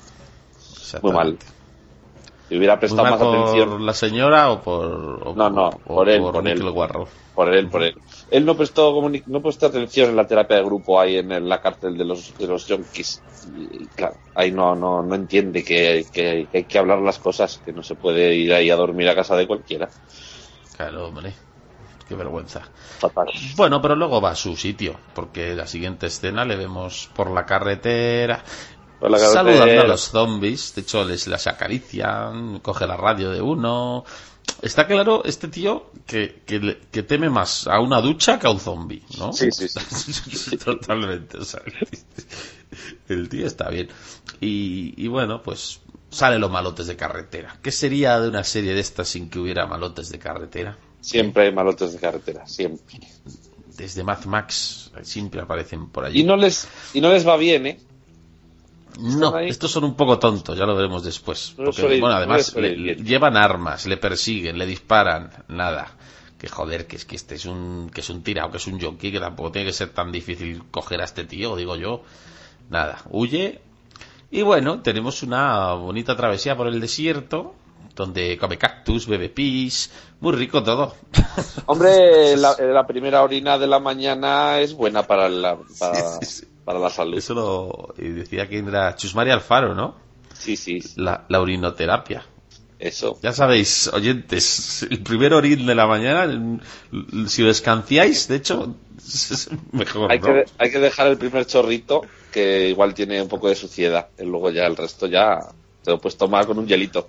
Muy 1.02 1.12
mal. 1.12 1.38
Si 2.48 2.56
hubiera 2.56 2.78
prestado 2.80 3.08
más 3.08 3.20
por 3.20 3.28
atención 3.28 3.84
la 3.86 3.92
señora 3.92 4.50
o 4.50 4.62
por 4.62 5.28
o 5.28 5.34
No, 5.34 5.50
no, 5.50 5.70
por 5.86 6.08
él, 6.08 6.28
por 6.30 6.48
él. 6.48 6.64
por 7.34 7.54
él, 7.54 7.68
por 7.68 7.82
él. 7.84 7.94
Él 8.30 8.44
no 8.44 8.56
prestó 8.56 9.00
no 9.26 9.42
prestó 9.42 9.66
atención 9.66 10.10
en 10.10 10.16
la 10.16 10.26
terapia 10.26 10.56
de 10.56 10.64
grupo 10.64 10.98
ahí 11.00 11.16
en, 11.18 11.48
la 11.48 11.60
cárcel 11.60 11.96
de 11.96 12.04
los 12.04 12.36
de 12.36 12.46
los 12.46 12.66
yonkis. 12.66 13.24
Y, 13.42 13.88
claro, 13.90 14.22
ahí 14.34 14.50
no, 14.50 14.74
no, 14.74 15.02
no 15.02 15.14
entiende 15.14 15.62
que, 15.64 16.08
que- 16.12 16.48
que 16.50 16.58
hay 16.58 16.66
que 16.66 16.78
hablar 16.78 17.00
las 17.00 17.18
cosas, 17.20 17.60
que 17.64 17.72
no 17.72 17.82
se 17.82 17.96
puede 17.96 18.34
ir 18.34 18.52
ahí 18.52 18.70
a 18.70 18.76
dormir 18.76 19.08
a 19.08 19.14
casa 19.14 19.36
de 19.36 19.46
cualquiera. 19.46 19.92
Claro, 20.76 21.08
hombre. 21.08 21.34
Qué 22.08 22.14
vergüenza. 22.14 22.70
Fatal. 23.00 23.28
Bueno, 23.56 23.82
pero 23.82 23.96
luego 23.96 24.20
va 24.20 24.30
a 24.30 24.36
su 24.36 24.56
sitio, 24.56 25.00
porque 25.14 25.54
la 25.54 25.66
siguiente 25.66 26.06
escena 26.06 26.44
le 26.44 26.56
vemos 26.56 27.10
Por 27.14 27.30
la 27.30 27.46
carretera. 27.46 28.44
Saludando 29.00 29.82
a 29.82 29.86
los 29.86 30.10
zombies. 30.10 30.74
De 30.74 30.82
hecho, 30.82 31.04
les 31.04 31.26
las 31.26 31.46
acarician, 31.46 32.60
coge 32.60 32.86
la 32.86 32.96
radio 32.96 33.30
de 33.30 33.40
uno, 33.40 34.04
está 34.62 34.86
claro 34.86 35.22
este 35.24 35.48
tío 35.48 35.90
que, 36.06 36.42
que, 36.46 36.78
que 36.90 37.02
teme 37.02 37.30
más 37.30 37.66
a 37.66 37.80
una 37.80 38.00
ducha 38.00 38.38
que 38.38 38.46
a 38.46 38.50
un 38.50 38.60
zombie, 38.60 39.02
¿no? 39.18 39.32
Sí, 39.32 39.50
sí, 39.52 39.68
sí. 39.68 40.56
Totalmente. 40.64 41.38
o 41.38 41.44
sea, 41.44 41.62
el 43.08 43.28
tío 43.28 43.46
está 43.46 43.68
bien. 43.70 43.88
Y, 44.40 44.94
y 44.96 45.08
bueno, 45.08 45.42
pues 45.42 45.80
sale 46.10 46.38
los 46.38 46.50
malotes 46.50 46.86
de 46.86 46.96
carretera. 46.96 47.58
¿Qué 47.62 47.70
sería 47.70 48.18
de 48.20 48.28
una 48.28 48.44
serie 48.44 48.74
de 48.74 48.80
estas 48.80 49.08
sin 49.08 49.28
que 49.30 49.38
hubiera 49.38 49.66
malotes 49.66 50.10
de 50.10 50.18
carretera? 50.18 50.76
Siempre 51.00 51.44
hay 51.44 51.52
malotes 51.52 51.92
de 51.92 51.98
carretera, 51.98 52.46
siempre. 52.46 53.00
Desde 53.76 54.02
Mad 54.02 54.24
Max 54.24 54.90
siempre 55.02 55.40
aparecen 55.40 55.88
por 55.90 56.04
allí. 56.04 56.20
Y 56.20 56.24
no 56.24 56.36
les, 56.36 56.66
y 56.92 57.00
no 57.00 57.10
les 57.10 57.26
va 57.26 57.36
bien, 57.36 57.66
¿eh? 57.66 57.80
No, 58.98 59.34
ahí. 59.36 59.48
estos 59.48 59.70
son 59.70 59.84
un 59.84 59.94
poco 59.94 60.18
tontos, 60.18 60.58
ya 60.58 60.66
lo 60.66 60.74
veremos 60.74 61.04
después. 61.04 61.54
No 61.56 61.66
Porque, 61.66 61.82
bueno, 62.00 62.08
no 62.08 62.16
además 62.16 62.54
le- 62.56 62.96
llevan 62.96 63.36
armas, 63.36 63.86
le 63.86 63.96
persiguen, 63.96 64.58
le 64.58 64.66
disparan, 64.66 65.30
nada. 65.48 65.92
Que 66.38 66.48
joder, 66.48 66.86
que 66.86 66.96
es 66.96 67.04
que 67.04 67.16
este 67.16 67.34
es 67.34 67.46
un 67.46 67.90
que 67.92 68.00
es 68.00 68.10
un 68.10 68.22
tirado, 68.22 68.50
que 68.50 68.58
es 68.58 68.66
un 68.68 68.80
jockey, 68.80 69.10
que 69.10 69.18
tampoco 69.20 69.50
tiene 69.52 69.66
que 69.68 69.72
ser 69.72 69.88
tan 69.90 70.12
difícil 70.12 70.62
coger 70.70 71.00
a 71.00 71.04
este 71.04 71.24
tío, 71.24 71.56
digo 71.56 71.74
yo. 71.76 72.02
Nada, 72.70 72.98
huye. 73.10 73.60
Y 74.30 74.42
bueno, 74.42 74.80
tenemos 74.82 75.22
una 75.22 75.72
bonita 75.74 76.14
travesía 76.16 76.56
por 76.56 76.66
el 76.68 76.80
desierto, 76.80 77.54
donde 77.96 78.36
come 78.38 78.58
cactus, 78.58 79.06
bebe 79.08 79.28
pis, 79.30 79.90
muy 80.20 80.32
rico 80.34 80.62
todo. 80.62 80.94
Hombre, 81.66 82.36
la, 82.36 82.54
la 82.58 82.86
primera 82.86 83.22
orina 83.22 83.58
de 83.58 83.66
la 83.66 83.80
mañana 83.80 84.60
es 84.60 84.74
buena 84.74 85.02
para 85.04 85.28
la, 85.28 85.56
para, 85.78 86.20
Sí, 86.20 86.26
sí, 86.26 86.40
sí. 86.42 86.46
Para 86.68 86.80
la 86.80 86.90
salud. 86.90 87.16
Eso 87.16 87.32
lo 87.32 87.94
decía 87.96 88.46
que 88.46 88.58
era 88.58 88.94
Chus 88.94 89.14
María 89.14 89.32
Alfaro, 89.32 89.74
¿no? 89.74 89.96
Sí, 90.34 90.54
sí, 90.54 90.80
La, 90.96 91.24
la 91.30 91.40
urinoterapia. 91.40 92.26
eso. 92.78 93.18
Ya 93.22 93.32
sabéis, 93.32 93.88
oyentes, 93.88 94.82
el 94.90 95.02
primer 95.02 95.32
orín 95.32 95.64
de 95.64 95.74
la 95.74 95.86
mañana, 95.86 96.60
si 97.26 97.42
lo 97.42 97.48
escanciáis, 97.48 98.28
de 98.28 98.36
hecho, 98.36 98.74
es 98.98 99.48
mejor, 99.72 100.12
Hay 100.12 100.18
¿no? 100.18 100.26
que, 100.26 100.44
hay 100.58 100.70
que 100.70 100.78
dejar 100.78 101.06
el 101.06 101.16
primer 101.16 101.46
chorrito, 101.46 102.02
que 102.30 102.68
igual 102.68 102.92
tiene 102.92 103.22
un 103.22 103.28
poco 103.28 103.48
de 103.48 103.54
suciedad. 103.54 104.08
Y 104.18 104.24
luego 104.24 104.50
ya 104.50 104.66
el 104.66 104.76
resto 104.76 105.06
ya 105.06 105.38
te 105.82 105.90
lo 105.92 105.98
puedes 105.98 106.18
tomar 106.18 106.46
con 106.46 106.58
un 106.58 106.66
hielito. 106.66 107.08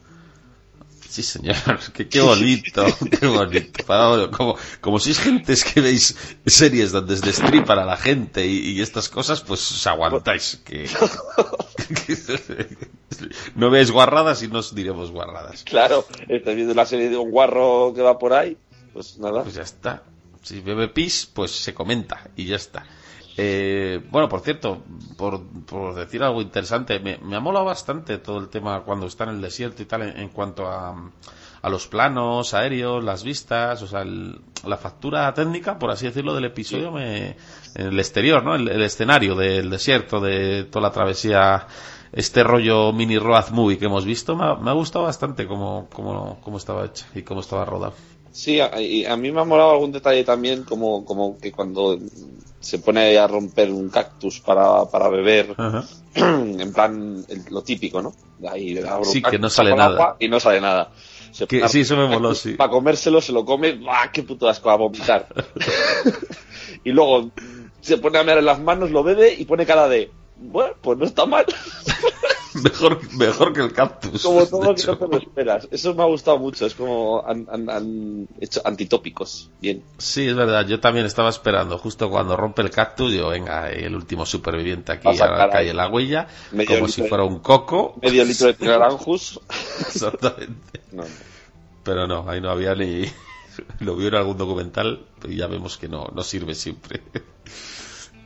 Sí, 1.09 1.23
señor, 1.23 1.55
que 1.93 2.07
qué 2.07 2.21
bonito, 2.21 2.85
qué 3.19 3.25
bonito. 3.25 3.83
Como, 4.31 4.55
como 4.79 4.99
sois 4.99 5.17
gentes 5.19 5.63
que 5.65 5.81
veis 5.81 6.13
series 6.45 6.91
donde 6.91 7.17
se 7.17 7.25
destripan 7.25 7.79
a 7.79 7.85
la 7.85 7.97
gente 7.97 8.45
y, 8.45 8.77
y 8.77 8.81
estas 8.81 9.09
cosas, 9.09 9.41
pues 9.41 9.59
os 9.71 9.87
aguantáis. 9.87 10.61
Que, 10.63 10.85
que- 12.05 12.67
no 13.55 13.69
veáis 13.71 13.89
guarradas 13.91 14.43
y 14.43 14.47
no 14.47 14.59
os 14.59 14.75
diremos 14.75 15.09
guarradas. 15.11 15.63
Claro, 15.63 16.05
estás 16.27 16.55
viendo 16.55 16.73
la 16.75 16.85
serie 16.85 17.09
de 17.09 17.17
un 17.17 17.31
guarro 17.31 17.91
que 17.95 18.01
va 18.03 18.19
por 18.19 18.33
ahí. 18.33 18.55
Pues 18.93 19.17
nada. 19.17 19.41
Pues 19.43 19.55
ya 19.55 19.63
está. 19.63 20.03
Si 20.43 20.61
bebe 20.61 20.87
pis, 20.89 21.27
pues 21.33 21.51
se 21.51 21.73
comenta 21.73 22.29
y 22.35 22.45
ya 22.45 22.55
está. 22.55 22.85
Eh, 23.41 24.01
bueno, 24.11 24.27
por 24.27 24.41
cierto, 24.41 24.81
por, 25.15 25.41
por 25.65 25.95
decir 25.95 26.21
algo 26.23 26.41
interesante, 26.41 26.99
me, 26.99 27.19
me 27.19 27.35
ha 27.37 27.39
molado 27.39 27.65
bastante 27.65 28.17
todo 28.17 28.37
el 28.39 28.49
tema 28.49 28.81
cuando 28.81 29.05
está 29.07 29.23
en 29.25 29.29
el 29.31 29.41
desierto 29.41 29.81
y 29.81 29.85
tal 29.85 30.01
en, 30.01 30.17
en 30.17 30.29
cuanto 30.29 30.67
a, 30.67 30.93
a 31.61 31.69
los 31.69 31.87
planos 31.87 32.53
aéreos, 32.53 33.01
las 33.03 33.23
vistas, 33.23 33.81
o 33.81 33.87
sea, 33.87 34.01
el- 34.01 34.41
la 34.65 34.77
factura 34.77 35.33
técnica, 35.33 35.79
por 35.79 35.89
así 35.91 36.05
decirlo, 36.07 36.33
del 36.33 36.45
episodio, 36.45 36.91
me, 36.91 37.37
el 37.75 37.97
exterior, 37.99 38.43
¿no? 38.43 38.55
El, 38.55 38.67
el 38.67 38.81
escenario 38.81 39.35
del 39.35 39.69
desierto, 39.69 40.19
de 40.19 40.65
toda 40.65 40.87
la 40.87 40.91
travesía, 40.91 41.65
este 42.11 42.43
rollo 42.43 42.91
mini 42.91 43.17
road 43.19 43.49
movie 43.51 43.77
que 43.77 43.85
hemos 43.85 44.03
visto, 44.05 44.35
me 44.35 44.45
ha, 44.45 44.55
me 44.55 44.69
ha 44.71 44.73
gustado 44.73 45.05
bastante 45.05 45.47
cómo, 45.47 45.87
cómo, 45.93 46.39
cómo 46.43 46.57
estaba 46.57 46.85
hecho 46.85 47.05
y 47.15 47.21
cómo 47.23 47.39
estaba 47.41 47.63
rodado. 47.65 47.93
Sí, 48.31 48.59
a, 48.59 48.79
y 48.79 49.05
a 49.05 49.15
mí 49.17 49.31
me 49.31 49.41
ha 49.41 49.43
molado 49.43 49.71
algún 49.71 49.91
detalle 49.91 50.23
también, 50.23 50.63
como, 50.63 51.03
como 51.05 51.37
que 51.39 51.51
cuando 51.51 51.97
se 52.59 52.79
pone 52.79 53.17
a 53.17 53.27
romper 53.27 53.71
un 53.71 53.89
cactus 53.89 54.39
para, 54.39 54.85
para 54.85 55.09
beber, 55.09 55.55
Ajá. 55.57 55.83
en 56.15 56.73
plan 56.73 57.25
el- 57.27 57.45
lo 57.49 57.61
típico, 57.63 58.01
¿no? 58.01 58.13
Ahí 58.49 58.77
abro 58.77 59.05
Sí, 59.05 59.21
que 59.21 59.39
no 59.39 59.49
sale 59.49 59.75
nada. 59.75 60.15
Y 60.19 60.27
no 60.27 60.39
sale 60.39 60.61
nada. 60.61 60.91
Se 61.31 61.47
Que- 61.47 61.67
sí, 61.69 61.81
eso 61.81 61.95
me 61.97 62.07
moló, 62.07 62.33
sí. 62.35 62.53
Para 62.53 62.69
comérselo, 62.71 63.21
se 63.21 63.31
lo 63.31 63.45
come, 63.45 63.73
¡buah, 63.73 64.11
qué 64.11 64.23
puto 64.23 64.47
asco 64.47 64.69
a 64.69 64.75
vomitar! 64.77 65.27
y 66.83 66.91
luego 66.91 67.31
se 67.81 67.97
pone 67.97 68.17
a 68.19 68.23
mirar 68.23 68.39
en 68.39 68.45
las 68.45 68.59
manos, 68.59 68.91
lo 68.91 69.03
bebe 69.03 69.33
y 69.37 69.45
pone 69.45 69.65
cara 69.65 69.87
de, 69.87 70.11
bueno, 70.37 70.73
pues 70.81 70.97
no 70.97 71.05
está 71.05 71.25
mal. 71.25 71.45
Mejor, 72.63 73.13
mejor 73.13 73.53
que 73.53 73.61
el 73.61 73.73
cactus. 73.73 74.23
como 74.23 74.45
todo 74.47 74.73
que 74.75 74.81
hecho. 74.81 74.91
no 74.91 74.97
te 74.97 75.07
lo 75.07 75.17
esperas. 75.17 75.67
Eso 75.71 75.93
me 75.95 76.03
ha 76.03 76.05
gustado 76.05 76.37
mucho, 76.39 76.65
es 76.65 76.75
como 76.75 77.23
han, 77.25 77.47
han- 77.51 77.69
han 77.69 78.27
hecho 78.39 78.61
antitópicos. 78.65 79.49
Bien. 79.61 79.83
Sí, 79.97 80.27
es 80.27 80.35
verdad. 80.35 80.65
Yo 80.67 80.79
también 80.79 81.05
estaba 81.05 81.29
esperando. 81.29 81.77
Justo 81.77 82.09
cuando 82.09 82.35
rompe 82.37 82.61
el 82.61 82.69
cactus, 82.69 83.13
yo, 83.13 83.29
venga, 83.29 83.69
el 83.71 83.95
último 83.95 84.25
superviviente 84.25 84.91
aquí, 84.91 85.07
a 85.07 85.13
sacar 85.13 85.31
ahora 85.41 85.49
cae 85.53 85.63
ahí 85.65 85.69
en 85.69 85.77
la 85.77 85.87
huella, 85.87 86.27
medio 86.51 86.75
como 86.75 86.87
si 86.87 87.03
fuera 87.03 87.23
un 87.23 87.39
coco. 87.39 87.99
Medio 88.01 88.23
litro 88.25 88.51
de 88.53 88.65
naranjus. 88.67 89.39
Exactamente. 89.79 90.81
No, 90.91 91.03
no. 91.03 91.09
Pero 91.83 92.07
no, 92.07 92.29
ahí 92.29 92.41
no 92.41 92.49
había 92.49 92.75
ni. 92.75 93.05
Lo 93.79 93.95
vio 93.95 94.07
en 94.07 94.15
algún 94.15 94.37
documental 94.37 95.05
y 95.27 95.35
ya 95.35 95.47
vemos 95.47 95.77
que 95.77 95.89
no, 95.89 96.07
no 96.13 96.23
sirve 96.23 96.55
siempre. 96.55 97.01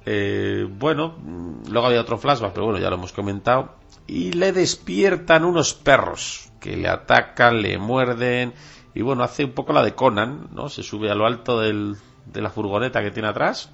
Eh, 0.06 0.68
bueno, 0.70 1.16
mm, 1.18 1.70
luego 1.72 1.88
había 1.88 2.02
otro 2.02 2.18
flashback, 2.18 2.52
pero 2.54 2.66
bueno, 2.66 2.80
ya 2.80 2.90
lo 2.90 2.96
hemos 2.98 3.14
comentado. 3.14 3.74
Y 4.08 4.34
le 4.34 4.52
despiertan 4.52 5.46
unos 5.46 5.74
perros 5.74 6.50
que 6.60 6.76
le 6.78 6.88
atacan, 6.90 7.62
le 7.62 7.78
muerden. 7.78 8.54
Y 8.96 9.02
bueno, 9.02 9.24
hace 9.24 9.46
un 9.46 9.52
poco 9.52 9.74
la 9.74 9.84
de 9.84 9.96
Conan, 9.96 10.50
¿no? 10.54 10.70
Se 10.70 10.84
sube 10.84 11.10
a 11.10 11.16
lo 11.16 11.26
alto 11.26 11.60
del- 11.60 11.96
de 12.26 12.42
la 12.42 12.50
furgoneta 12.50 13.02
que 13.02 13.12
tiene 13.12 13.30
atrás. 13.30 13.70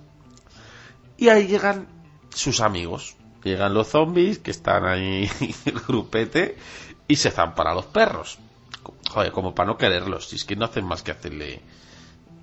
Y 1.17 1.29
ahí 1.29 1.47
llegan 1.47 1.87
sus 2.29 2.61
amigos. 2.61 3.15
Llegan 3.43 3.73
los 3.73 3.87
zombies 3.89 4.39
que 4.39 4.51
están 4.51 4.85
ahí, 4.85 5.29
el 5.65 5.79
grupete, 5.87 6.57
y 7.07 7.15
se 7.15 7.31
zampan 7.31 7.67
a 7.67 7.73
los 7.73 7.85
perros. 7.85 8.37
Joder, 9.09 9.31
como 9.31 9.55
para 9.55 9.67
no 9.67 9.77
quererlos, 9.77 10.27
si 10.27 10.35
es 10.35 10.45
que 10.45 10.55
no 10.55 10.65
hacen 10.65 10.85
más 10.85 11.01
que 11.03 11.11
hacerle. 11.11 11.61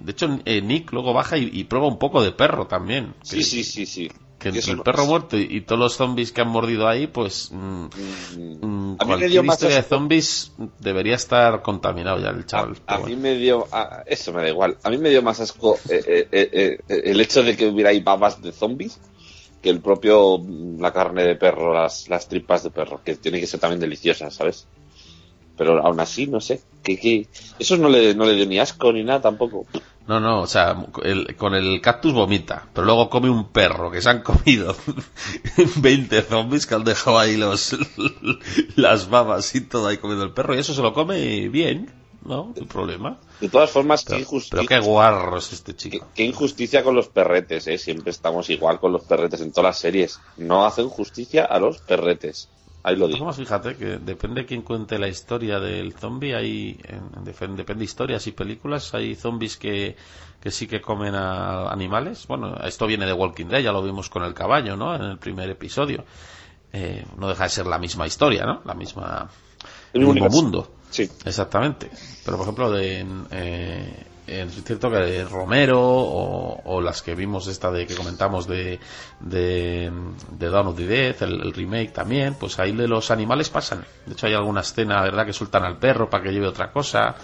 De 0.00 0.12
hecho, 0.12 0.38
eh, 0.44 0.60
Nick 0.62 0.92
luego 0.92 1.12
baja 1.14 1.38
y, 1.38 1.48
y 1.52 1.64
prueba 1.64 1.86
un 1.86 1.98
poco 1.98 2.22
de 2.22 2.32
perro 2.32 2.66
también. 2.66 3.14
Sí, 3.22 3.38
Que- 3.38 3.44
sí, 3.44 3.64
sí, 3.64 3.86
sí. 3.86 4.10
Que 4.38 4.50
entre 4.50 4.72
el 4.72 4.82
perro 4.82 5.06
muerto 5.06 5.38
y, 5.38 5.46
y 5.50 5.60
todos 5.62 5.78
los 5.78 5.94
zombies 5.94 6.30
que 6.32 6.42
han 6.42 6.48
mordido 6.48 6.86
ahí, 6.88 7.06
pues. 7.06 7.50
mm, 7.52 7.86
Mm, 7.86 8.66
mm, 8.66 8.96
A 9.00 9.04
cualquier 9.06 9.44
historia 9.44 9.76
de 9.76 9.82
zombies 9.82 10.52
debería 10.80 11.14
estar 11.14 11.62
contaminado 11.62 12.18
ya 12.20 12.30
el 12.30 12.40
A, 12.40 12.46
chaval. 12.46 12.76
a 12.86 12.96
pero 12.96 13.06
mí 13.06 13.16
me 13.16 13.34
dio. 13.36 13.66
a- 13.72 14.02
eso 14.06 14.32
me 14.32 14.42
da 14.42 14.48
igual. 14.48 14.76
A 14.82 14.90
mí 14.90 14.98
me 14.98 15.10
dio 15.10 15.22
más 15.22 15.40
asco 15.40 15.76
eh, 15.88 16.02
eh, 16.06 16.28
eh, 16.32 16.78
eh, 16.88 17.00
el 17.04 17.20
hecho 17.20 17.42
de 17.42 17.56
que 17.56 17.66
hubiera 17.66 17.90
ahí 17.90 18.00
babas 18.00 18.40
de 18.42 18.52
zombies 18.52 19.00
que 19.62 19.70
el 19.70 19.80
propio. 19.80 20.38
mm, 20.38 20.80
la 20.80 20.92
carne 20.92 21.24
de 21.24 21.36
perro, 21.36 21.72
las, 21.72 22.08
las 22.08 22.28
tripas 22.28 22.62
de 22.62 22.70
perro, 22.70 23.00
que 23.02 23.16
tiene 23.16 23.40
que 23.40 23.46
ser 23.46 23.60
también 23.60 23.80
deliciosas, 23.80 24.34
¿sabes? 24.34 24.68
Pero 25.56 25.84
aún 25.86 25.98
así, 26.00 26.26
no 26.26 26.40
sé. 26.40 26.60
Que, 26.82 26.98
que... 26.98 27.26
Eso 27.58 27.76
no 27.76 27.88
le, 27.88 28.14
no 28.14 28.24
le 28.24 28.34
dio 28.34 28.46
ni 28.46 28.58
asco 28.58 28.92
ni 28.92 29.02
nada 29.02 29.20
tampoco. 29.22 29.66
No, 30.06 30.20
no, 30.20 30.42
o 30.42 30.46
sea, 30.46 30.76
el- 31.02 31.34
con 31.36 31.54
el 31.54 31.80
cactus 31.80 32.12
vomita, 32.12 32.68
pero 32.72 32.84
luego 32.84 33.10
come 33.10 33.28
un 33.28 33.48
perro 33.48 33.90
que 33.90 34.00
se 34.00 34.08
han 34.10 34.22
comido 34.22 34.76
20 35.76 36.22
zombies 36.22 36.66
que 36.66 36.74
han 36.76 36.84
dejado 36.84 37.18
ahí 37.18 37.36
los 37.36 37.76
las 38.76 39.08
babas 39.10 39.52
y 39.54 39.62
todo 39.62 39.88
ahí 39.88 39.96
comiendo 39.98 40.24
el 40.24 40.32
perro 40.32 40.54
y 40.54 40.58
eso 40.58 40.74
se 40.74 40.82
lo 40.82 40.92
come 40.94 41.48
bien, 41.48 41.92
¿no? 42.24 42.52
No 42.56 42.66
problema. 42.66 43.18
De 43.40 43.48
todas 43.48 43.70
formas, 43.70 44.02
qué 44.04 44.10
Pero, 44.10 44.20
injusticia. 44.20 44.56
pero 44.56 44.68
qué 44.68 44.86
guarro 44.86 45.38
es 45.38 45.52
este 45.52 45.72
Qué, 45.74 45.78
chico. 45.90 46.06
qué 46.14 46.22
injusticia 46.24 46.84
con 46.84 46.94
los 46.94 47.08
perretes, 47.08 47.66
¿eh? 47.66 47.76
Siempre 47.76 48.10
estamos 48.12 48.48
igual 48.50 48.78
con 48.78 48.92
los 48.92 49.02
perretes 49.04 49.40
en 49.40 49.50
todas 49.50 49.70
las 49.70 49.78
series. 49.78 50.20
No 50.36 50.64
hacen 50.66 50.88
justicia 50.88 51.44
a 51.44 51.58
los 51.58 51.78
perretes. 51.78 52.48
Ahí 52.86 52.96
lo 52.96 53.06
digo. 53.08 53.18
formas, 53.18 53.36
fíjate 53.36 53.76
que 53.76 53.98
depende 53.98 54.42
de 54.42 54.46
quién 54.46 54.62
cuente 54.62 54.96
la 54.98 55.08
historia 55.08 55.58
del 55.58 55.92
zombie, 55.94 56.34
hay, 56.34 56.78
en- 56.84 57.24
depende 57.24 57.64
de 57.64 57.84
historias 57.84 58.26
y 58.28 58.32
películas, 58.32 58.94
hay 58.94 59.16
zombies 59.16 59.56
que, 59.56 59.96
que 60.40 60.50
sí 60.52 60.68
que 60.68 60.80
comen 60.80 61.14
a 61.16 61.68
animales. 61.70 62.26
Bueno, 62.28 62.54
esto 62.64 62.86
viene 62.86 63.04
de 63.06 63.12
Walking 63.12 63.46
Dead, 63.46 63.60
ya 63.60 63.72
lo 63.72 63.82
vimos 63.82 64.08
con 64.08 64.22
el 64.22 64.34
caballo, 64.34 64.76
¿no? 64.76 64.94
En 64.94 65.02
el 65.02 65.18
primer 65.18 65.50
episodio. 65.50 66.04
Eh, 66.72 67.04
no 67.18 67.28
deja 67.28 67.44
de 67.44 67.50
ser 67.50 67.66
la 67.66 67.78
misma 67.78 68.06
historia, 68.06 68.44
¿no? 68.46 68.62
La 68.64 68.74
misma, 68.74 69.28
El 69.92 70.02
el 70.02 70.06
mismo 70.06 70.10
universo. 70.12 70.42
mundo. 70.42 70.70
Sí. 70.90 71.10
Exactamente. 71.24 71.90
Pero, 72.24 72.36
por 72.36 72.44
ejemplo, 72.44 72.70
de, 72.70 73.00
en, 73.00 73.26
eh, 73.32 74.06
es 74.26 74.64
cierto 74.64 74.90
que 74.90 75.24
Romero 75.24 75.80
o, 75.80 76.80
las 76.80 77.02
que 77.02 77.14
vimos 77.14 77.46
esta 77.46 77.70
de 77.70 77.86
que 77.86 77.94
comentamos 77.94 78.46
de, 78.46 78.80
de, 79.20 79.92
de 80.32 80.48
of 80.48 80.76
the 80.76 80.86
Dead, 80.86 81.22
el, 81.22 81.52
remake 81.52 81.92
también, 81.92 82.34
pues 82.34 82.58
ahí 82.58 82.72
de 82.72 82.88
los 82.88 83.10
animales 83.10 83.50
pasan. 83.50 83.84
De 84.04 84.12
hecho, 84.12 84.26
hay 84.26 84.34
alguna 84.34 84.62
escena, 84.62 85.00
¿verdad?, 85.02 85.26
que 85.26 85.32
sueltan 85.32 85.64
al 85.64 85.78
perro 85.78 86.10
para 86.10 86.24
que 86.24 86.32
lleve 86.32 86.48
otra 86.48 86.72
cosa. 86.72 87.14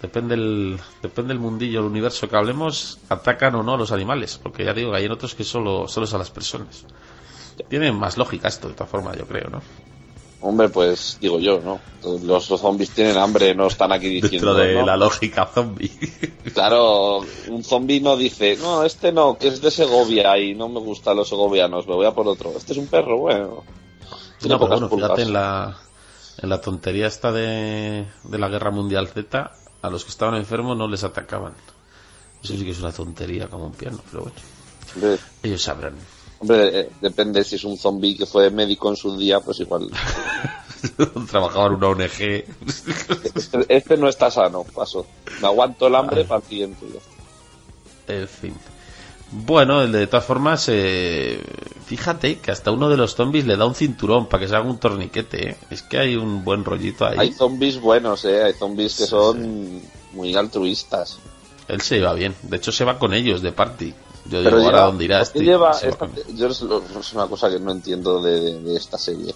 Depende 0.00 0.34
el, 0.34 0.78
depende 1.02 1.32
el 1.32 1.38
mundillo, 1.38 1.80
el 1.80 1.86
universo 1.86 2.28
que 2.28 2.36
hablemos, 2.36 2.98
atacan 3.08 3.54
o 3.54 3.62
no 3.62 3.76
los 3.76 3.92
animales. 3.92 4.38
Porque 4.42 4.64
ya 4.64 4.72
digo 4.72 4.94
hay 4.94 5.04
en 5.04 5.12
otros 5.12 5.34
que 5.34 5.44
solo, 5.44 5.88
solo 5.88 6.06
es 6.06 6.14
a 6.14 6.18
las 6.18 6.30
personas. 6.30 6.86
Tiene 7.68 7.92
más 7.92 8.16
lógica 8.16 8.48
esto, 8.48 8.68
de 8.68 8.74
todas 8.74 8.90
formas, 8.90 9.16
yo 9.16 9.26
creo, 9.26 9.48
¿no? 9.48 9.62
Hombre, 10.46 10.68
pues 10.68 11.16
digo 11.20 11.38
yo, 11.40 11.58
¿no? 11.60 11.80
Los, 12.22 12.50
los 12.50 12.60
zombies 12.60 12.90
tienen 12.90 13.16
hambre, 13.16 13.54
no 13.54 13.66
están 13.68 13.92
aquí 13.92 14.08
diciendo. 14.08 14.52
Dentro 14.54 14.74
de 14.74 14.80
¿no? 14.80 14.86
la 14.86 14.96
lógica 14.96 15.46
zombie. 15.46 15.90
Claro, 16.54 17.20
un 17.48 17.64
zombie 17.64 18.00
no 18.00 18.16
dice, 18.16 18.56
no, 18.60 18.84
este 18.84 19.10
no, 19.10 19.36
que 19.38 19.48
es 19.48 19.60
de 19.62 19.70
Segovia 19.70 20.38
y 20.38 20.54
no 20.54 20.68
me 20.68 20.78
gustan 20.78 21.16
los 21.16 21.28
segovianos, 21.30 21.88
me 21.88 21.94
voy 21.94 22.06
a 22.06 22.12
por 22.12 22.28
otro. 22.28 22.52
Este 22.56 22.72
es 22.72 22.78
un 22.78 22.86
perro, 22.86 23.18
bueno. 23.18 23.64
Tiene 24.38 24.54
No, 24.54 24.58
pero 24.58 24.58
pocas 24.58 24.68
bueno, 24.80 24.88
pulgas. 24.90 25.08
fíjate 25.08 25.22
en 25.22 25.32
la, 25.32 25.76
en 26.42 26.48
la 26.50 26.60
tontería 26.60 27.06
esta 27.06 27.32
de, 27.32 28.06
de 28.24 28.38
la 28.38 28.48
Guerra 28.48 28.70
Mundial 28.70 29.08
Z, 29.08 29.52
a 29.82 29.90
los 29.90 30.04
que 30.04 30.10
estaban 30.10 30.34
enfermos 30.36 30.76
no 30.76 30.86
les 30.86 31.02
atacaban. 31.02 31.54
Eso 32.42 32.52
sí 32.52 32.64
que 32.64 32.70
es 32.72 32.78
una 32.80 32.92
tontería 32.92 33.48
como 33.48 33.64
un 33.66 33.72
piano, 33.72 33.98
pero 34.10 34.24
bueno, 34.24 34.36
Hombre, 34.94 35.18
ellos 35.42 35.62
sabrán. 35.62 35.94
hombre, 36.40 36.80
eh, 36.80 36.90
depende 37.00 37.42
si 37.42 37.56
es 37.56 37.64
un 37.64 37.78
zombie 37.78 38.16
que 38.16 38.26
fue 38.26 38.50
médico 38.50 38.90
en 38.90 38.96
su 38.96 39.16
día, 39.16 39.40
pues 39.40 39.58
igual. 39.60 39.88
Trabajaba 41.30 41.66
en 41.66 41.74
una 41.74 41.88
ONG. 41.88 42.44
Este, 43.34 43.66
este 43.68 43.96
no 43.96 44.08
está 44.08 44.30
sano, 44.30 44.64
paso. 44.64 45.06
Me 45.40 45.46
aguanto 45.48 45.86
el 45.86 45.94
hambre 45.94 46.24
para 46.24 46.40
el 46.40 46.46
siguiente. 46.48 46.86
En 48.08 48.28
fin. 48.28 48.54
Bueno, 49.30 49.86
de, 49.86 50.06
todas 50.06 50.24
formas, 50.24 50.66
eh, 50.68 51.42
fíjate 51.86 52.38
que 52.38 52.50
hasta 52.52 52.70
uno 52.70 52.88
de 52.88 52.96
los 52.96 53.14
zombies 53.16 53.46
le 53.46 53.56
da 53.56 53.66
un 53.66 53.74
cinturón 53.74 54.28
para 54.28 54.42
que 54.42 54.48
se 54.48 54.54
haga 54.54 54.68
un 54.68 54.78
torniquete. 54.78 55.50
¿eh? 55.50 55.56
Es 55.70 55.82
que 55.82 55.98
hay 55.98 56.14
un 56.16 56.44
buen 56.44 56.64
rollito 56.64 57.04
ahí. 57.06 57.16
Hay 57.18 57.32
zombies 57.32 57.80
buenos, 57.80 58.24
¿eh? 58.24 58.44
Hay 58.44 58.52
zombies 58.52 58.96
que 58.96 59.04
Sí, 59.04 59.10
son 59.10 59.80
muy 60.12 60.34
altruistas. 60.36 61.18
Él 61.66 61.80
se 61.80 61.96
iba 61.96 62.12
bien. 62.12 62.36
De 62.42 62.58
hecho, 62.58 62.70
se 62.70 62.84
va 62.84 62.98
con 62.98 63.12
ellos 63.14 63.42
de 63.42 63.50
party. 63.50 63.94
Yo 64.26 64.42
Pero 64.42 64.56
digo, 64.58 64.70
ahora 64.70 64.82
dónde 64.82 65.04
irá 65.06 65.18
¿por 65.18 65.32
qué 65.32 65.38
este. 65.38 65.44
lleva 65.50 65.70
esta- 65.82 66.08
yo 66.34 66.46
es, 66.46 66.60
lo- 66.62 66.82
es 67.00 67.12
una 67.12 67.26
cosa 67.26 67.50
que 67.50 67.58
no 67.58 67.72
entiendo 67.72 68.22
de, 68.22 68.40
de- 68.40 68.60
de 68.60 68.76
esta 68.76 68.96
serie. 68.98 69.34